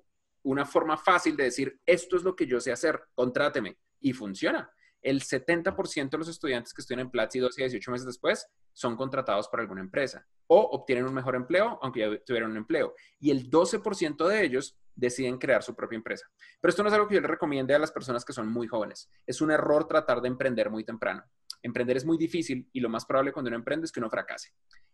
[0.44, 3.78] una forma fácil de decir, esto es lo que yo sé hacer, contráteme.
[4.02, 4.72] Y funciona.
[5.02, 8.96] El 70% de los estudiantes que estudian en Platzi 12 y 18 meses después son
[8.96, 12.96] contratados por alguna empresa o obtienen un mejor empleo, aunque ya tuvieron un empleo.
[13.20, 16.28] Y el 12% de ellos deciden crear su propia empresa.
[16.60, 18.68] Pero esto no es algo que yo le recomiende a las personas que son muy
[18.68, 19.10] jóvenes.
[19.26, 21.24] Es un error tratar de emprender muy temprano.
[21.62, 24.50] Emprender es muy difícil y lo más probable cuando uno emprende es que uno fracase.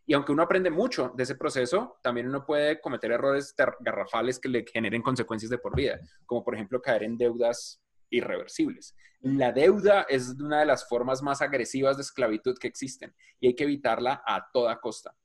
[0.06, 4.50] Y aunque uno aprende mucho de ese proceso, también uno puede cometer errores garrafales que
[4.50, 8.96] le generen consecuencias de por vida, como por ejemplo caer en deudas irreversibles.
[9.22, 13.56] La deuda es una de las formas más agresivas de esclavitud que existen y hay
[13.56, 15.16] que evitarla a toda costa.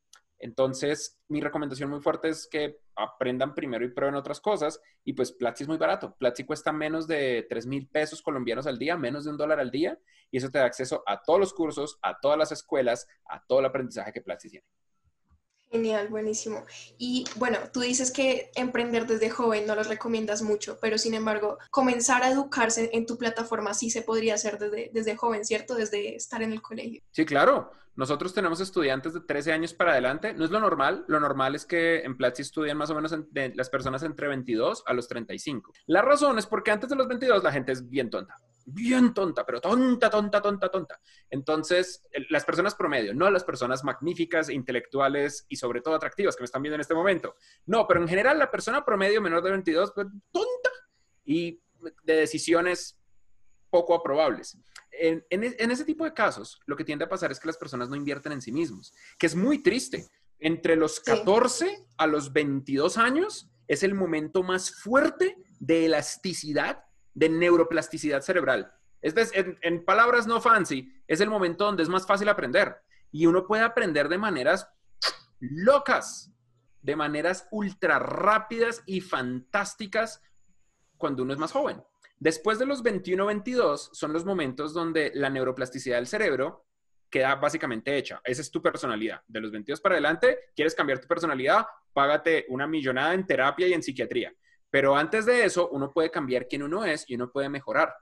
[0.41, 4.81] Entonces, mi recomendación muy fuerte es que aprendan primero y prueben otras cosas.
[5.05, 6.17] Y pues Platzi es muy barato.
[6.17, 9.71] Platzi cuesta menos de 3 mil pesos colombianos al día, menos de un dólar al
[9.71, 9.99] día.
[10.31, 13.61] Y eso te da acceso a todos los cursos, a todas las escuelas, a todo
[13.61, 14.67] el aprendizaje que Platzi tiene.
[15.71, 16.65] Genial, buenísimo.
[16.99, 21.59] Y bueno, tú dices que emprender desde joven no lo recomiendas mucho, pero sin embargo,
[21.71, 25.77] comenzar a educarse en tu plataforma sí se podría hacer desde, desde joven, ¿cierto?
[25.77, 27.03] Desde estar en el colegio.
[27.13, 27.71] Sí, claro.
[27.95, 30.33] Nosotros tenemos estudiantes de 13 años para adelante.
[30.33, 31.05] No es lo normal.
[31.07, 33.15] Lo normal es que en Platzi estudian más o menos
[33.55, 35.73] las personas entre 22 a los 35.
[35.87, 38.37] La razón es porque antes de los 22 la gente es bien tonta.
[38.73, 41.01] Bien tonta, pero tonta, tonta, tonta, tonta.
[41.29, 46.47] Entonces, las personas promedio, no las personas magníficas, intelectuales y sobre todo atractivas que me
[46.47, 47.35] están viendo en este momento.
[47.67, 50.71] No, pero en general la persona promedio menor de 22, pues tonta
[51.25, 51.61] y
[52.03, 52.99] de decisiones
[53.71, 54.59] poco aprobables
[55.01, 57.97] en, ese tipo de casos, lo que tiende a pasar es que las personas no
[57.97, 60.07] invierten en sí mismos, que es muy triste.
[60.39, 67.29] Entre los 14 a los 22 años es el momento más fuerte de elasticidad, de
[67.29, 68.73] neuroplasticidad cerebral.
[69.03, 72.77] Es en, en, palabras no fancy, es el momento donde es más fácil aprender.
[73.11, 74.69] Y uno puede aprender de maneras
[75.41, 76.31] locas,
[76.83, 80.23] de maneras ultra rápidas y fantásticas
[80.97, 81.83] cuando uno es más joven.
[82.19, 86.67] Después de los 21-22 son los momentos donde la neuroplasticidad del cerebro
[87.09, 88.21] queda básicamente hecha.
[88.23, 89.23] Esa es tu personalidad.
[89.27, 93.73] De los 22 para adelante, quieres cambiar tu personalidad, págate una millonada en terapia y
[93.73, 94.33] en psiquiatría.
[94.71, 97.95] Pero antes de eso, uno puede cambiar quién uno es y uno puede mejorar.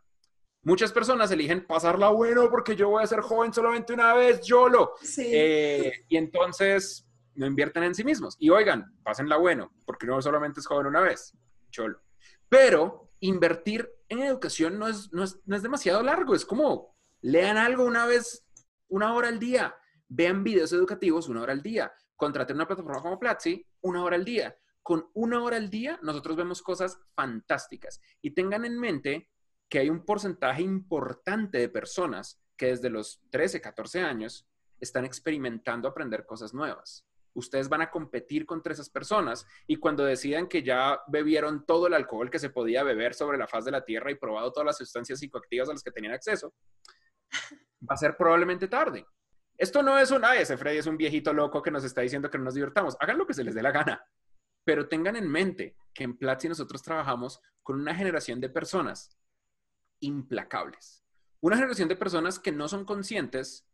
[0.62, 4.92] Muchas personas eligen pasarla bueno porque yo voy a ser joven solamente una vez, YOLO.
[5.00, 5.30] Sí.
[5.32, 8.36] Eh, y entonces no invierten en sí mismos.
[8.38, 11.32] Y oigan, pásenla bueno, porque no solamente es joven una vez,
[11.70, 12.00] cholo.
[12.48, 17.56] Pero invertir en educación no es, no es, no es demasiado largo, es como lean
[17.56, 18.44] algo una vez,
[18.88, 19.74] una hora al día,
[20.08, 24.24] vean videos educativos una hora al día, contraten una plataforma como Platzi una hora al
[24.24, 24.56] día.
[24.82, 29.30] Con una hora al día nosotros vemos cosas fantásticas y tengan en mente
[29.68, 34.48] que hay un porcentaje importante de personas que desde los 13, 14 años
[34.80, 37.04] están experimentando aprender cosas nuevas
[37.38, 41.94] ustedes van a competir contra esas personas y cuando decidan que ya bebieron todo el
[41.94, 44.76] alcohol que se podía beber sobre la faz de la Tierra y probado todas las
[44.76, 46.52] sustancias psicoactivas a las que tenían acceso,
[47.82, 49.06] va a ser probablemente tarde.
[49.56, 52.30] Esto no es un, ay, ese Freddy es un viejito loco que nos está diciendo
[52.30, 52.96] que no nos divertamos.
[53.00, 54.04] Hagan lo que se les dé la gana.
[54.68, 59.16] Pero tengan en mente que en Platzi nosotros trabajamos con una generación de personas
[60.00, 61.02] implacables.
[61.40, 63.66] Una generación de personas que no son conscientes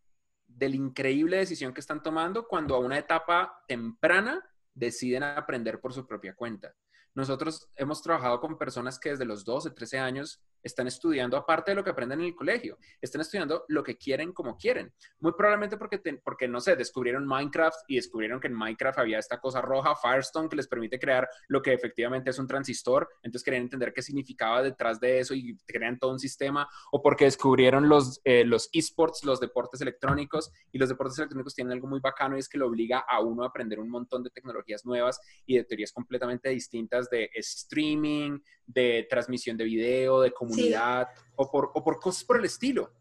[0.46, 5.92] de la increíble decisión que están tomando cuando a una etapa temprana deciden aprender por
[5.92, 6.72] su propia cuenta.
[7.12, 11.76] Nosotros hemos trabajado con personas que desde los 12, 13 años están estudiando, aparte de
[11.76, 14.92] lo que aprenden en el colegio, están estudiando lo que quieren como quieren.
[15.20, 19.38] Muy probablemente porque, porque, no sé, descubrieron Minecraft y descubrieron que en Minecraft había esta
[19.38, 23.08] cosa roja, Firestone, que les permite crear lo que efectivamente es un transistor.
[23.22, 26.68] Entonces querían entender qué significaba detrás de eso y crean todo un sistema.
[26.90, 30.50] O porque descubrieron los, eh, los esports, los deportes electrónicos.
[30.72, 33.44] Y los deportes electrónicos tienen algo muy bacano y es que lo obliga a uno
[33.44, 39.06] a aprender un montón de tecnologías nuevas y de teorías completamente distintas de streaming, de
[39.08, 42.92] transmisión de video, de comunidad o, por, o por cosas por el estilo.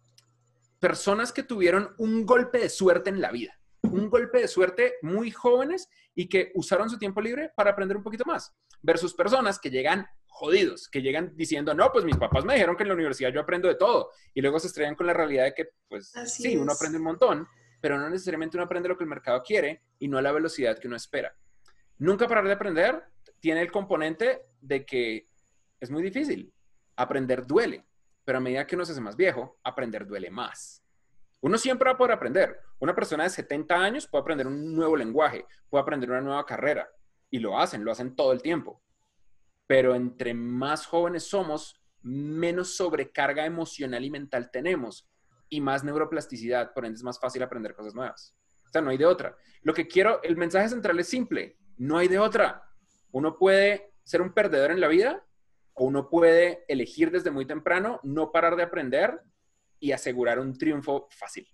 [0.80, 5.32] Personas que tuvieron un golpe de suerte en la vida, un golpe de suerte muy
[5.32, 9.70] jóvenes y que usaron su tiempo libre para aprender un poquito más, versus personas que
[9.70, 13.32] llegan jodidos, que llegan diciendo, no, pues mis papás me dijeron que en la universidad
[13.32, 16.58] yo aprendo de todo, y luego se estrellan con la realidad de que, pues sí,
[16.58, 17.48] uno aprende un montón,
[17.80, 20.80] pero no necesariamente uno aprende lo que el mercado quiere y no a la velocidad
[20.80, 21.36] que uno espera.
[22.00, 23.04] Nunca parar de aprender
[23.40, 25.28] tiene el componente de que
[25.80, 26.54] es muy difícil.
[26.96, 27.86] Aprender duele,
[28.26, 30.84] pero a medida que uno se hace más viejo, aprender duele más.
[31.42, 32.60] Uno siempre va a poder aprender.
[32.80, 36.90] Una persona de 70 años puede aprender un nuevo lenguaje, puede aprender una nueva carrera,
[37.30, 38.82] y lo hacen, lo hacen todo el tiempo.
[39.68, 45.10] Pero entre más jóvenes somos, menos sobrecarga emocional y mental tenemos
[45.50, 48.36] y más neuroplasticidad, por ende es más fácil aprender cosas nuevas.
[48.66, 49.36] O sea, no hay de otra.
[49.62, 52.64] Lo que quiero, el mensaje central es simple, no hay de otra.
[53.12, 55.26] Uno puede ser un perdedor en la vida
[55.76, 59.20] uno puede elegir desde muy temprano no parar de aprender
[59.80, 61.48] y asegurar un triunfo fácil.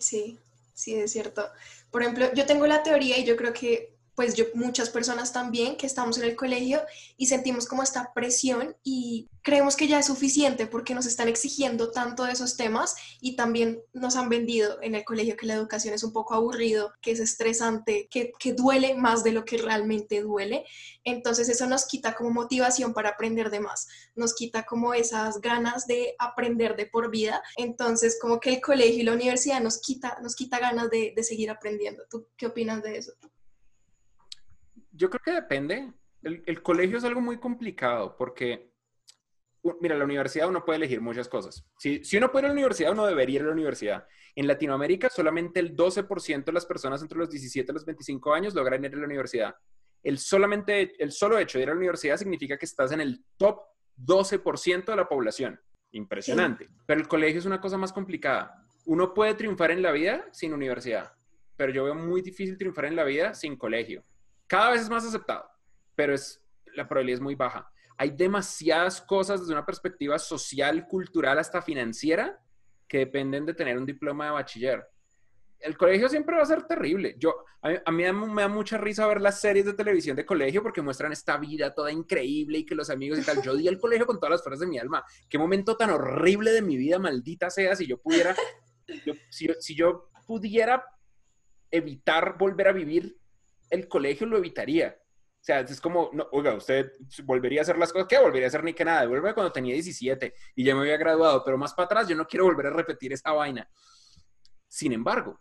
[0.00, 0.38] Sí,
[0.74, 1.48] sí, es cierto.
[1.90, 5.86] Por ejemplo, yo tengo la teoría y yo creo que pues muchas personas también que
[5.86, 6.80] estamos en el colegio
[7.18, 11.90] y sentimos como esta presión y creemos que ya es suficiente porque nos están exigiendo
[11.90, 15.92] tanto de esos temas y también nos han vendido en el colegio que la educación
[15.92, 20.22] es un poco aburrido, que es estresante, que, que duele más de lo que realmente
[20.22, 20.64] duele.
[21.04, 25.86] Entonces eso nos quita como motivación para aprender de más, nos quita como esas ganas
[25.86, 27.42] de aprender de por vida.
[27.56, 31.22] Entonces como que el colegio y la universidad nos quita, nos quita ganas de, de
[31.22, 32.04] seguir aprendiendo.
[32.10, 33.12] ¿Tú qué opinas de eso?
[34.96, 35.92] Yo creo que depende.
[36.22, 38.72] El, colegio es algo muy complicado porque,
[39.80, 41.64] mira, la universidad uno puede elegir muchas cosas.
[41.78, 44.06] Si, si uno puede ir a la universidad, uno debería ir a la universidad.
[44.34, 48.54] En Latinoamérica, solamente el 12% de las personas entre los 17 y los 25 años
[48.54, 49.54] logran ir a la universidad.
[50.02, 53.24] El, solamente, el solo hecho de ir a la universidad significa que estás en el
[53.36, 53.60] top
[53.96, 55.60] 12% de la población.
[55.92, 56.68] Impresionante.
[56.86, 58.66] Pero el colegio es una cosa más complicada.
[58.84, 61.12] Uno puede triunfar en la vida sin universidad,
[61.56, 64.04] pero yo veo muy difícil triunfar en la vida sin colegio.
[64.46, 65.48] Cada vez es más aceptado,
[65.94, 66.42] pero es,
[66.74, 67.70] la probabilidad es muy baja.
[67.98, 72.40] Hay demasiadas cosas desde una perspectiva social, cultural, hasta financiera,
[72.86, 74.86] que dependen de tener un diploma de bachiller.
[75.58, 77.16] El colegio siempre va a ser terrible.
[77.18, 80.82] Yo, a mí, me da mucha risa ver las series de televisión de colegio porque
[80.82, 83.42] muestran esta vida toda increíble y que los amigos y tal.
[83.42, 85.02] Yo di el colegio con todas las fuerzas de mi alma.
[85.28, 88.36] Qué momento tan horrible de mi vida, maldita sea, si yo pudiera,
[89.30, 90.84] si, si yo pudiera
[91.70, 93.16] evitar volver a vivir
[93.70, 94.96] el colegio lo evitaría.
[94.98, 96.90] O sea, es como, no, oiga, usted
[97.24, 98.18] volvería a hacer las cosas, ¿qué?
[98.18, 101.44] Volvería a hacer ni que nada, devuelve cuando tenía 17 y ya me había graduado,
[101.44, 103.68] pero más para atrás yo no quiero volver a repetir esa vaina.
[104.66, 105.40] Sin embargo,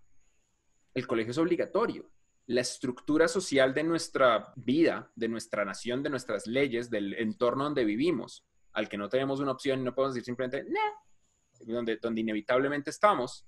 [0.93, 2.11] el colegio es obligatorio.
[2.47, 7.83] La estructura social de nuestra vida, de nuestra nación, de nuestras leyes, del entorno donde
[7.83, 12.21] vivimos, al que no tenemos una opción y no podemos decir simplemente, no, donde, donde
[12.21, 13.47] inevitablemente estamos,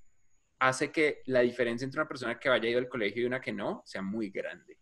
[0.59, 3.51] hace que la diferencia entre una persona que vaya ido al colegio y una que
[3.51, 4.77] no sea muy grande.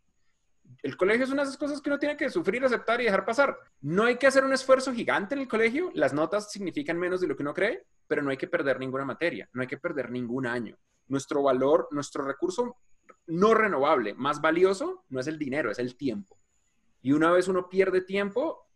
[0.81, 3.25] El colegio es una de esas cosas que uno tiene que sufrir, aceptar y dejar
[3.25, 3.57] pasar.
[3.81, 5.91] No hay que hacer un esfuerzo gigante en el colegio.
[5.93, 9.05] Las notas significan menos de lo que uno cree, pero no hay que perder ninguna
[9.05, 10.77] materia, no hay que perder ningún año.
[11.07, 12.77] Nuestro valor, nuestro recurso
[13.27, 16.37] no renovable, más valioso, no es el dinero, es el tiempo.
[17.01, 18.67] Y una vez uno pierde tiempo,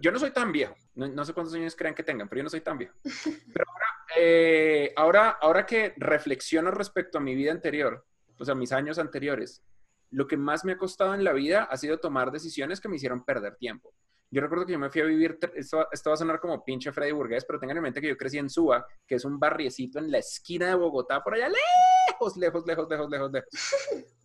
[0.00, 2.50] yo no soy tan viejo, no, sé cuántos años crean que tengan, pero yo no
[2.50, 2.94] soy tan viejo.
[3.02, 3.64] Pero
[4.16, 8.04] eh, ahora, ahora que reflexiono respecto a mi vida anterior,
[8.38, 9.62] o sea, mis años anteriores,
[10.10, 12.96] lo que más me ha costado en la vida ha sido tomar decisiones que me
[12.96, 13.94] hicieron perder tiempo.
[14.32, 17.10] Yo recuerdo que yo me fui a vivir, esto, va a sonar como pinche Freddy
[17.10, 20.10] Burgués, pero tengan en mente que yo crecí en Suba, que es un barriecito en
[20.10, 23.48] la esquina de Bogotá, por allá lejos, lejos, lejos, lejos, lejos, lejos.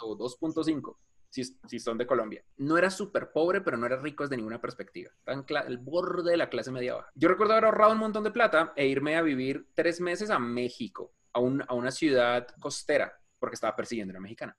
[0.00, 0.96] 2.5,
[1.44, 2.44] si, son de Colombia.
[2.56, 5.10] No era súper pobre, pero no era rico desde ninguna perspectiva.
[5.26, 7.10] En el borde de la clase media baja.
[7.14, 10.38] Yo recuerdo haber ahorrado un montón de plata e irme a vivir tres meses a
[10.38, 14.56] México, a, un, a una ciudad costera, porque estaba persiguiendo a una mexicana.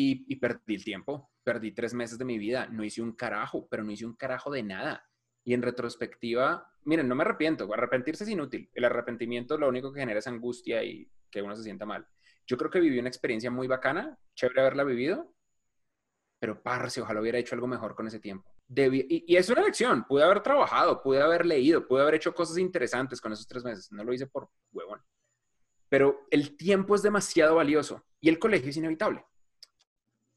[0.00, 3.82] Y, perdí el tiempo, perdí tres meses de mi vida, no hice un carajo, pero
[3.82, 5.04] no hice un carajo de nada.
[5.42, 8.70] Y en retrospectiva, miren, no me arrepiento, arrepentirse es inútil.
[8.74, 12.06] El arrepentimiento lo único que genera es angustia y que uno se sienta mal.
[12.46, 15.34] Yo creo que viví una experiencia muy bacana, chévere haberla vivido,
[16.38, 18.48] pero parce, ojalá hubiera hecho algo mejor con ese tiempo.
[18.68, 22.58] y, y, es una lección, pude haber trabajado, pude haber leído, pude haber hecho cosas
[22.58, 25.02] interesantes con esos tres meses, no lo hice por huevón.
[25.88, 29.24] Pero el tiempo es demasiado valioso y el colegio es inevitable.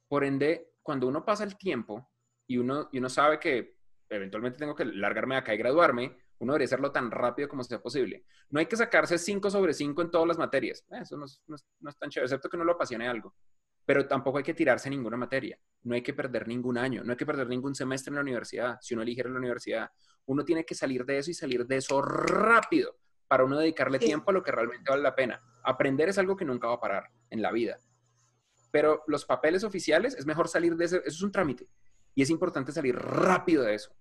[0.07, 2.09] Por ende, cuando uno pasa el tiempo
[2.47, 3.77] y uno, y uno sabe que
[4.09, 8.25] eventualmente tengo que largarme acá y graduarme, uno debería hacerlo tan rápido como sea posible.
[8.49, 10.83] No hay que sacarse 5 sobre 5 en todas las materias.
[10.89, 13.35] Eso no es, no, es, tan chévere, excepto que no lo apasione algo.
[13.85, 15.59] Pero tampoco hay que tirarse ninguna materia.
[15.83, 17.03] No hay que perder ningún año.
[17.03, 18.77] No hay que perder ningún semestre en la universidad.
[18.81, 19.89] Si uno elige la universidad,
[20.25, 22.95] uno tiene que salir de eso y salir de eso rápido
[23.27, 25.41] para uno dedicarle tiempo a lo que realmente vale la pena.
[25.63, 27.79] Aprender es algo que nunca va a parar en la vida
[28.71, 31.67] pero los papeles oficiales es mejor salir de ese, eso es un trámite
[32.15, 33.93] y es importante salir rápido de eso.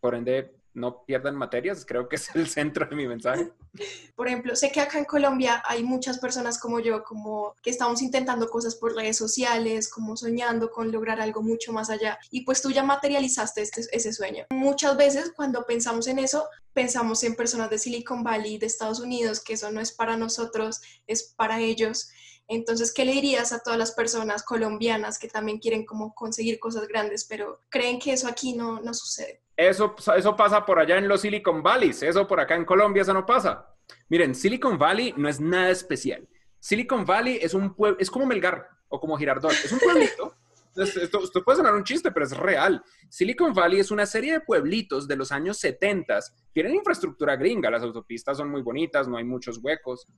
[0.00, 3.52] Por ende, no pierdan materias, creo que es el centro de mi mensaje.
[4.16, 8.02] Por ejemplo, sé que acá en Colombia hay muchas personas como yo, como que estamos
[8.02, 12.18] intentando cosas por redes sociales, como soñando con lograr algo mucho más allá.
[12.30, 14.44] Y pues tú ya materializaste este, ese sueño.
[14.50, 19.40] Muchas veces cuando pensamos en eso, pensamos en personas de Silicon Valley, de Estados Unidos,
[19.40, 22.10] que eso no es para nosotros, es para ellos.
[22.46, 26.86] Entonces, ¿qué le dirías a todas las personas colombianas que también quieren como conseguir cosas
[26.88, 29.43] grandes, pero creen que eso aquí no, no sucede?
[29.56, 33.14] Eso, eso pasa por allá en los Silicon Valleys, eso por acá en Colombia, eso
[33.14, 33.74] no pasa.
[34.08, 36.28] Miren, Silicon Valley no es nada especial.
[36.58, 40.34] Silicon Valley es un pueblo, es como Melgar o como Girardot, es un pueblito.
[40.76, 42.82] Esto, esto, puede sonar un chiste, pero es real.
[43.08, 46.18] Silicon Valley es una serie de pueblitos de los años 70.
[46.52, 50.08] Tienen infraestructura gringa, las autopistas son muy bonitas, no hay muchos huecos.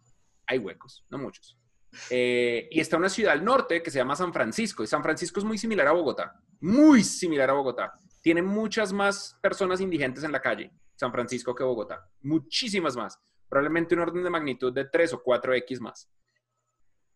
[0.46, 1.58] Hay huecos, no muchos.
[2.08, 4.82] Eh, y está una ciudad al norte que se llama San Francisco.
[4.82, 7.92] Y San Francisco es muy similar a Bogotá, muy similar a Bogotá.
[8.26, 12.10] Tiene muchas más personas indigentes en la calle, San Francisco, que Bogotá.
[12.22, 13.20] Muchísimas más.
[13.48, 16.10] Probablemente un orden de magnitud de 3 o 4X más.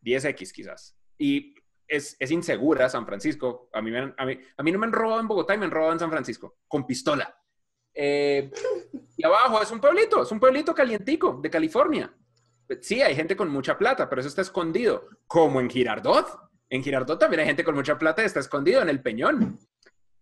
[0.04, 0.96] 10X quizás.
[1.18, 1.56] Y
[1.88, 3.68] es, es insegura San Francisco.
[3.72, 5.72] A mí, a, mí, a mí no me han robado en Bogotá y me han
[5.72, 7.36] robado en San Francisco, con pistola.
[7.92, 8.48] Eh,
[9.16, 12.14] y abajo es un pueblito, es un pueblito calientico de California.
[12.82, 16.28] Sí, hay gente con mucha plata, pero eso está escondido, como en Girardot.
[16.68, 19.58] En Girardot también hay gente con mucha plata y está escondido en el Peñón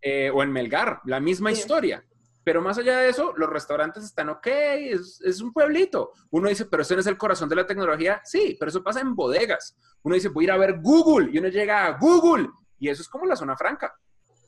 [0.00, 2.04] eh, o en Melgar, la misma historia.
[2.44, 6.12] Pero más allá de eso, los restaurantes están ok, es, es, un pueblito.
[6.30, 8.22] Uno dice, pero eso no es el corazón de la tecnología.
[8.24, 9.76] Sí, pero eso pasa en bodegas.
[10.02, 13.02] Uno dice, voy a ir a ver Google y uno llega a Google y eso
[13.02, 13.94] es como la zona franca.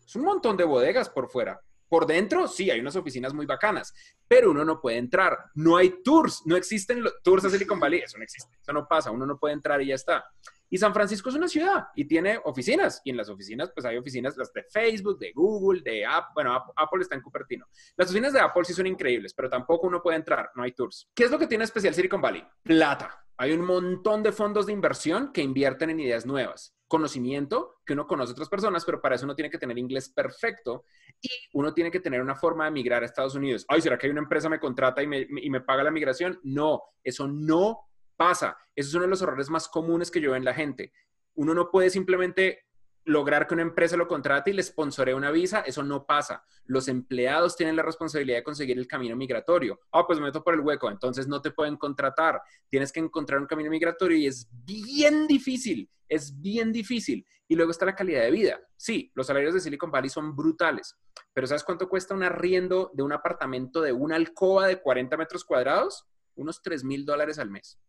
[0.07, 1.61] Es un montón de bodegas por fuera.
[1.91, 3.93] Por dentro, sí, hay unas oficinas muy bacanas,
[4.29, 5.37] pero uno no puede entrar.
[5.55, 9.11] No hay tours, no existen tours a Silicon Valley, eso no existe, eso no pasa,
[9.11, 10.25] uno no puede entrar y ya está.
[10.71, 13.03] Y San Francisco es una ciudad y tiene oficinas.
[13.05, 16.33] Y en las oficinas, pues hay oficinas, las de Facebook, de Google, de Apple.
[16.35, 17.67] Bueno, Apple está en Cupertino.
[17.97, 21.11] Las oficinas de Apple sí son increíbles, pero tampoco uno puede entrar, no hay tours.
[21.15, 22.45] ¿Qué es lo que tiene especial Silicon Valley?
[22.63, 23.27] Plata.
[23.37, 28.05] Hay un montón de fondos de inversión que invierten en ideas nuevas conocimiento que uno
[28.05, 30.87] conoce a otras personas, pero para eso uno tiene que tener inglés perfecto
[31.23, 33.65] y uno tiene que tener una forma de migrar a Estados Unidos.
[33.69, 36.41] Ay, ¿será que hay una empresa me contrata y me, y me paga la migración?
[36.43, 37.90] No, eso no
[38.21, 38.55] pasa.
[38.77, 40.93] Eso es uno de los errores más comunes que yo veo en la gente.
[41.37, 42.67] Uno no puede simplemente
[43.05, 46.45] lograr que una empresa lo contrate y le sponsoree una visa, eso no pasa.
[46.67, 49.81] Los empleados tienen la responsabilidad de conseguir el camino migratorio.
[49.91, 52.43] Ah, pues me meto por el hueco, entonces no te pueden contratar.
[52.69, 57.27] Tienes que encontrar un camino migratorio y es bien difícil, es bien difícil.
[57.49, 58.61] Y luego está la calidad de vida.
[58.77, 60.95] Sí, los salarios de Silicon Valley son brutales,
[61.33, 65.43] pero ¿sabes cuánto cuesta un arriendo de un apartamento de una alcoba de 40 metros
[65.43, 66.07] cuadrados?
[66.35, 67.81] Unos 3 mil dólares al mes.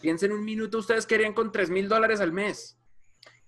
[0.00, 2.78] Piensen un minuto, ustedes querían con 3 mil dólares al mes.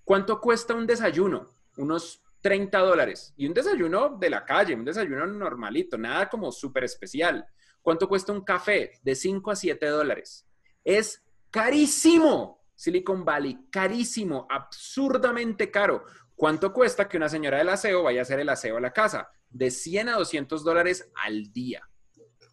[0.05, 1.49] ¿Cuánto cuesta un desayuno?
[1.77, 3.33] Unos 30 dólares.
[3.37, 7.47] Y un desayuno de la calle, un desayuno normalito, nada como súper especial.
[7.81, 8.93] ¿Cuánto cuesta un café?
[9.03, 10.47] De 5 a 7 dólares.
[10.85, 12.61] Es carísimo.
[12.75, 16.05] Silicon Valley, carísimo, absurdamente caro.
[16.35, 19.31] ¿Cuánto cuesta que una señora del aseo vaya a hacer el aseo a la casa?
[19.49, 21.89] De 100 a 200 dólares al día.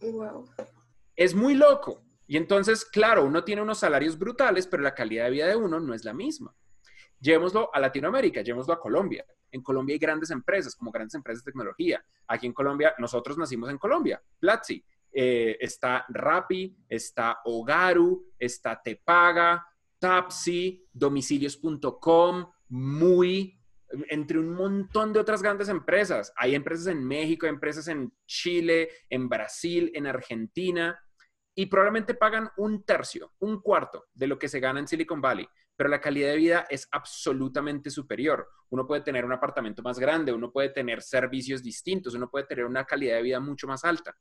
[0.02, 0.47] Wow.
[1.16, 2.04] Es muy loco.
[2.30, 5.80] Y entonces, claro, uno tiene unos salarios brutales, pero la calidad de vida de uno
[5.80, 6.56] no es la misma.
[7.20, 9.26] Llevémoslo a Latinoamérica, llevémoslo a Colombia.
[9.50, 12.06] En Colombia hay grandes empresas, como grandes empresas de tecnología.
[12.28, 14.86] Aquí en Colombia, nosotros nacimos en Colombia, Platzi.
[15.12, 19.66] Eh, está Rappi, está Ogaru, está Tepaga,
[19.98, 23.60] Tapsi, domicilios.com, Muy,
[24.12, 26.32] entre un montón de otras grandes empresas.
[26.36, 30.96] Hay empresas en México, hay empresas en Chile, en Brasil, en Argentina,
[31.60, 35.45] y probablemente pagan un tercio, un cuarto de lo que se gana en Silicon Valley,
[35.76, 38.47] pero la calidad de vida es absolutamente superior.
[38.70, 42.64] Uno puede tener un apartamento más grande, uno puede tener servicios distintos, uno puede tener
[42.64, 44.16] una calidad de vida mucho más alta.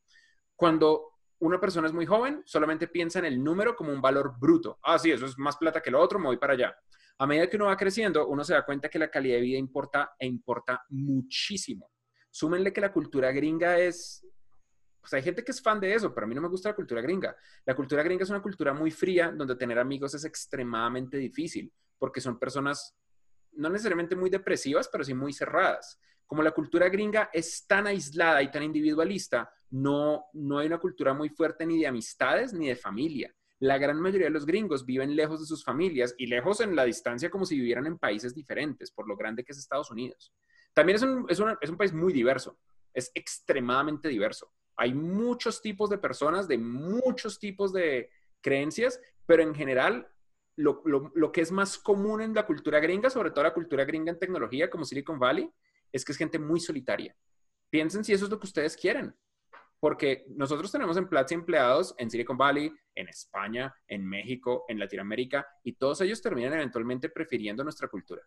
[0.56, 4.80] Cuando una persona es muy joven, solamente piensa en el número como un valor bruto.
[4.82, 6.76] Ah, sí, eso es más plata que lo otro, me voy para allá.
[7.18, 9.58] A medida que uno va creciendo, uno se da cuenta que la calidad de vida
[9.58, 11.92] importa e importa muchísimo.
[12.32, 14.26] Súmenle que la cultura gringa es
[15.00, 16.76] pues hay gente que es fan de eso, pero a mí no me gusta la
[16.76, 17.36] cultura gringa.
[17.64, 22.20] La cultura gringa es una cultura muy fría donde tener amigos es extremadamente difícil porque
[22.20, 22.96] son personas
[23.52, 26.00] no necesariamente muy depresivas, pero sí muy cerradas.
[26.26, 31.12] Como la cultura gringa es tan aislada y tan individualista, no, no hay una cultura
[31.12, 33.34] muy fuerte ni de amistades ni de familia.
[33.60, 36.84] La gran mayoría de los gringos viven lejos de sus familias y lejos en la
[36.84, 40.32] distancia como si vivieran en países diferentes, por lo grande que es Estados Unidos.
[40.72, 42.58] También es un, es, es un país muy diverso,
[42.94, 44.52] es extremadamente diverso.
[44.78, 48.10] Hay muchos tipos de personas, de muchos tipos de
[48.40, 50.08] creencias, pero en general
[50.54, 54.18] lo, que es más común en la cultura gringa, sobre todo la cultura gringa en
[54.18, 55.50] tecnología como Silicon Valley,
[55.92, 57.16] es que es gente muy solitaria.
[57.70, 59.14] Piensen si eso es lo que ustedes quieren.
[59.80, 65.46] Porque nosotros tenemos en Platzi empleados en Silicon Valley, en España, en México, en Latinoamérica,
[65.62, 68.22] y todos ellos terminan eventualmente prefiriendo nuestra cultura.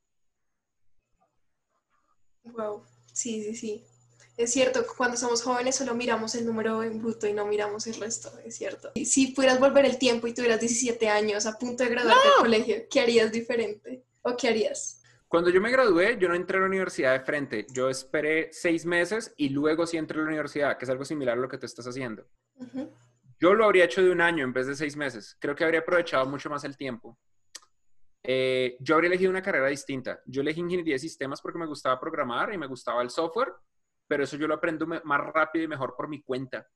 [2.44, 3.91] Wow, sí, sí, sí.
[4.38, 7.96] Es cierto, cuando somos jóvenes solo miramos el número en bruto y no miramos el
[7.96, 8.92] resto, es cierto.
[9.06, 12.76] Si pudieras volver el tiempo y tuvieras 17 años a punto de graduarte del colegio,
[12.90, 14.04] ¿qué harías diferente?
[14.22, 15.02] ¿O qué harías?
[15.28, 17.66] Cuando yo me gradué, yo no entré a la universidad de frente.
[17.72, 21.38] Yo esperé seis meses y luego sí entré a la universidad, que es algo similar
[21.38, 22.26] a lo que tú estás haciendo.
[23.40, 25.38] Yo lo habría hecho de un año en vez de seis meses.
[25.40, 27.18] Creo que habría aprovechado mucho más el tiempo.
[28.24, 30.22] Eh, yo habría elegido una carrera distinta.
[30.26, 33.54] Yo elegí ingeniería de sistemas porque me gustaba programar y me gustaba el software
[34.12, 36.68] pero eso yo lo aprendo más rápido y mejor por mi cuenta.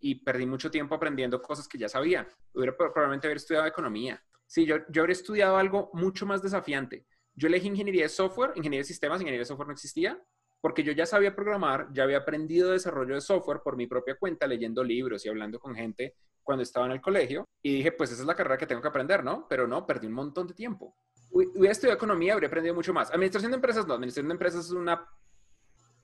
[0.00, 2.26] Y perdí mucho tiempo aprendiendo cosas que ya sabía.
[2.54, 4.24] Hubiera probablemente haber estudiado economía.
[4.46, 7.04] Sí, yo, yo habría estudiado algo mucho más desafiante.
[7.34, 10.18] Yo elegí ingeniería de software, ingeniería de sistemas, ingeniería de software no existía,
[10.62, 14.46] porque yo ya sabía programar, ya había aprendido desarrollo de software por mi propia cuenta,
[14.46, 17.44] leyendo libros y hablando con gente cuando estaba en el colegio.
[17.60, 19.46] Y dije, pues esa es la carrera que tengo que aprender, ¿no?
[19.50, 20.96] Pero no, perdí un montón de tiempo.
[21.30, 23.10] Hubiera estudiado economía, habría aprendido mucho más.
[23.10, 25.06] Administración de empresas no, administración de empresas es una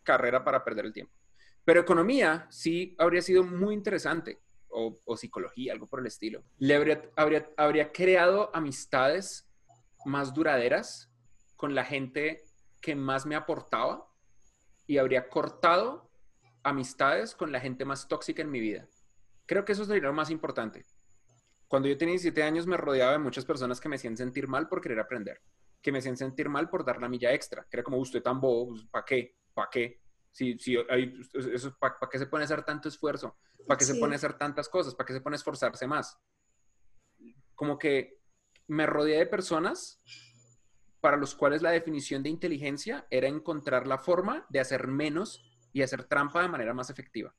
[0.02, 1.14] carrera para perder el tiempo.
[1.64, 4.40] Pero economía sí habría sido muy interesante,
[4.70, 6.44] o, psicología, algo por el estilo.
[6.58, 9.48] Le habría, habría, habría creado amistades
[10.04, 11.10] más duraderas
[11.56, 12.44] con la gente
[12.80, 14.06] que más me aportaba
[14.86, 16.10] y habría cortado
[16.62, 18.88] amistades con la gente más tóxica en mi vida.
[19.46, 20.86] Creo que eso sería lo más importante.
[21.68, 24.68] Cuando yo tenía 17 años me rodeaba de muchas personas que me hacían sentir mal
[24.68, 25.40] por querer aprender,
[25.80, 28.40] que me hacían sentir mal por dar la milla extra, que era como, usted tan
[28.40, 29.36] bobo, ¿para qué?
[29.60, 30.00] ¿Para qué?
[30.30, 33.36] Si, si eso, ¿Para qué se pone a hacer tanto esfuerzo?
[33.66, 34.94] ¿Para qué se pone a hacer tantas cosas?
[34.94, 36.18] ¿Para qué se pone a esforzarse más?
[37.54, 38.22] Como que
[38.68, 40.02] me rodeé de personas
[41.02, 45.44] para los cuales la definición de inteligencia era encontrar la forma de hacer menos
[45.74, 47.34] y hacer trampa de manera más efectiva.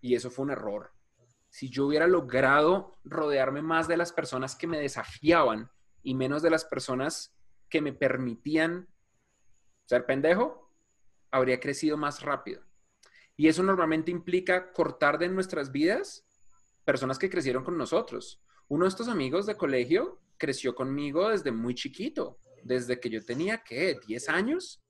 [0.00, 0.92] Y eso fue un error.
[1.50, 5.70] Si yo hubiera logrado rodearme más de las personas que me desafiaban
[6.02, 7.32] y menos de las personas
[7.68, 8.88] que me permitían
[9.84, 10.67] ser pendejo,
[11.30, 12.62] habría crecido más rápido.
[13.36, 16.26] Y eso normalmente implica cortar de nuestras vidas
[16.84, 18.42] personas que crecieron con nosotros.
[18.66, 23.62] Uno de estos amigos de colegio creció conmigo desde muy chiquito, desde que yo tenía,
[23.62, 23.98] ¿qué?
[24.06, 24.82] 10 años.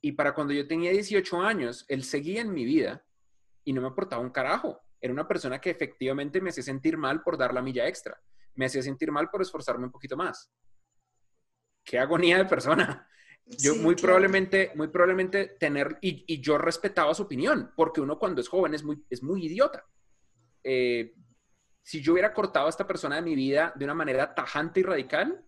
[0.00, 3.04] Y para cuando yo tenía 18 años, él seguía en mi vida
[3.64, 4.80] y no me aportaba un carajo.
[5.00, 8.20] Era una persona que efectivamente me hacía sentir mal por dar la milla extra.
[8.54, 10.52] Me hacía sentir mal por esforzarme un poquito más.
[11.84, 13.08] Qué agonía de persona.
[13.58, 18.48] Yo muy probablemente, muy probablemente tener, y, yo respetaba su opinión, porque uno cuando es
[18.48, 19.84] joven es muy, es muy idiota.
[20.62, 21.14] Eh,
[21.82, 24.82] si yo hubiera cortado a esta persona de mi vida de una manera tajante y
[24.84, 25.44] radical,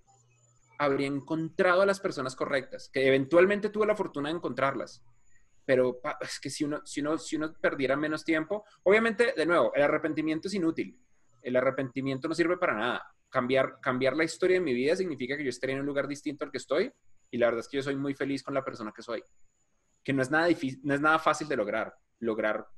[0.78, 5.04] habría encontrado a las personas correctas, que eventualmente tuve la fortuna de encontrarlas.
[5.64, 9.72] Pero es que si uno, si, uno, si uno perdiera menos tiempo, obviamente, de nuevo,
[9.74, 10.98] el arrepentimiento es inútil.
[11.40, 13.02] El arrepentimiento no sirve para nada.
[13.28, 16.44] Cambiar, cambiar la historia de mi vida significa que yo estaría en un lugar distinto
[16.44, 16.92] al que estoy
[17.32, 19.24] y la verdad es que yo soy muy feliz con la persona que soy.
[20.04, 21.96] Que no es nada, difícil, no es nada fácil de lograr.
[22.20, 22.68] Lograr,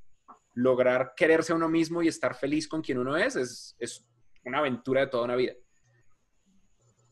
[0.53, 4.07] lograr quererse a uno mismo y estar feliz con quien uno es, es, es
[4.45, 5.53] una aventura de toda una vida.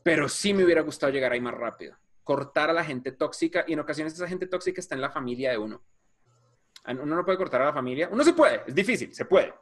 [0.03, 1.97] Pero sí me hubiera gustado llegar ahí más rápido.
[2.23, 5.51] Cortar a la gente tóxica y en ocasiones esa gente tóxica está en la familia
[5.51, 5.83] de uno.
[6.87, 8.07] Uno no puede cortar a la familia.
[8.09, 9.53] Uno se puede, es difícil, se puede.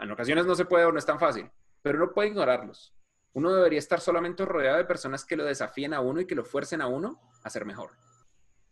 [0.00, 1.48] En ocasiones no se puede o no es tan fácil,
[1.82, 2.92] pero uno puede ignorarlos.
[3.34, 6.44] Uno debería estar solamente rodeado de personas que lo desafíen a uno y que lo
[6.44, 7.92] fuercen a uno a ser mejor,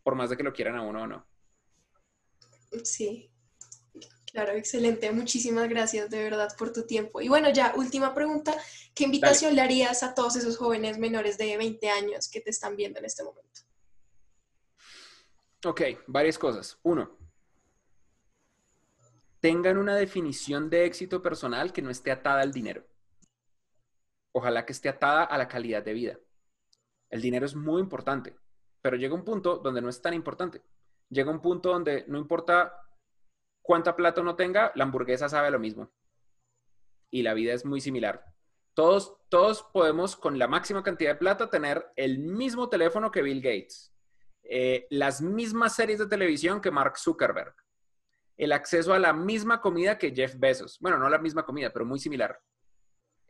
[0.02, 1.26] por más de que lo quieran a uno o no.
[2.84, 3.30] Sí,
[4.32, 5.10] Claro, excelente.
[5.10, 7.20] Muchísimas gracias de verdad por tu tiempo.
[7.20, 8.54] Y bueno, ya última pregunta.
[8.94, 12.76] ¿Qué invitación le harías a todos esos jóvenes menores de 20 años que te están
[12.76, 13.60] viendo en este momento?
[15.64, 16.78] Ok, varias cosas.
[16.82, 17.18] Uno,
[19.40, 22.86] tengan una definición de éxito personal que no esté atada al dinero.
[24.32, 26.18] Ojalá que esté atada a la calidad de vida.
[27.10, 28.36] El dinero es muy importante,
[28.80, 30.62] pero llega un punto donde no es tan importante.
[31.08, 32.72] Llega un punto donde no importa
[33.62, 35.90] cuánta plata uno tenga, la hamburguesa sabe lo mismo.
[37.10, 38.24] Y la vida es muy similar.
[38.74, 43.42] Todos, todos podemos, con la máxima cantidad de plata, tener el mismo teléfono que Bill
[43.42, 43.92] Gates,
[44.44, 47.54] eh, las mismas series de televisión que Mark Zuckerberg,
[48.36, 50.78] el acceso a la misma comida que Jeff Bezos.
[50.80, 52.40] Bueno, no la misma comida, pero muy similar.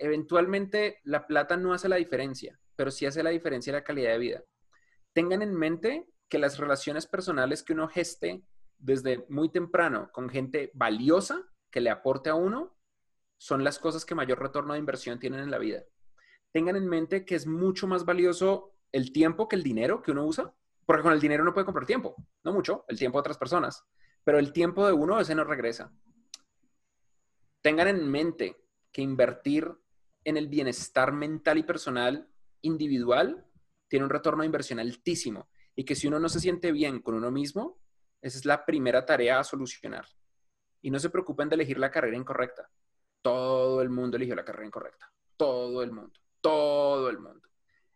[0.02, 4.18] Eventualmente, la plata no hace la diferencia, pero sí hace la diferencia la calidad de
[4.18, 4.44] vida.
[5.12, 8.42] Tengan en mente que las relaciones personales que uno geste
[8.78, 12.74] desde muy temprano con gente valiosa que le aporte a uno
[13.36, 15.84] son las cosas que mayor retorno de inversión tienen en la vida.
[16.50, 20.24] Tengan en mente que es mucho más valioso el tiempo que el dinero que uno
[20.24, 20.54] usa,
[20.86, 23.84] porque con el dinero uno puede comprar tiempo, no mucho, el tiempo de otras personas,
[24.24, 25.92] pero el tiempo de uno ese no regresa.
[27.60, 28.56] Tengan en mente
[28.90, 29.70] que invertir
[30.24, 32.28] en el bienestar mental y personal
[32.62, 33.46] individual
[33.88, 37.14] tiene un retorno de inversión altísimo y que si uno no se siente bien con
[37.14, 37.80] uno mismo,
[38.20, 40.06] esa es la primera tarea a solucionar.
[40.82, 42.70] Y no se preocupen de elegir la carrera incorrecta.
[43.22, 45.10] Todo el mundo eligió la carrera incorrecta.
[45.36, 46.12] Todo el mundo.
[46.40, 47.48] Todo el mundo.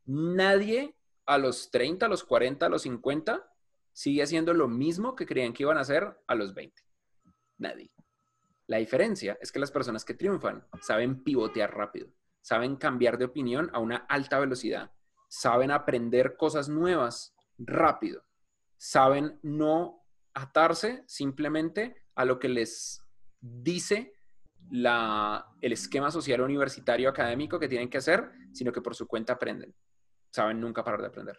[0.07, 0.95] Nadie
[1.27, 3.51] a los 30, a los 40, a los 50
[3.93, 6.83] sigue haciendo lo mismo que creían que iban a hacer a los 20.
[7.59, 7.91] Nadie.
[8.67, 12.09] La diferencia es que las personas que triunfan saben pivotear rápido,
[12.41, 14.91] saben cambiar de opinión a una alta velocidad,
[15.29, 18.25] saben aprender cosas nuevas rápido,
[18.77, 20.03] saben no
[20.33, 23.03] atarse simplemente a lo que les
[23.41, 24.13] dice
[24.71, 29.75] el esquema social universitario académico que tienen que hacer, sino que por su cuenta aprenden.
[30.31, 31.39] Saben nunca parar de aprender.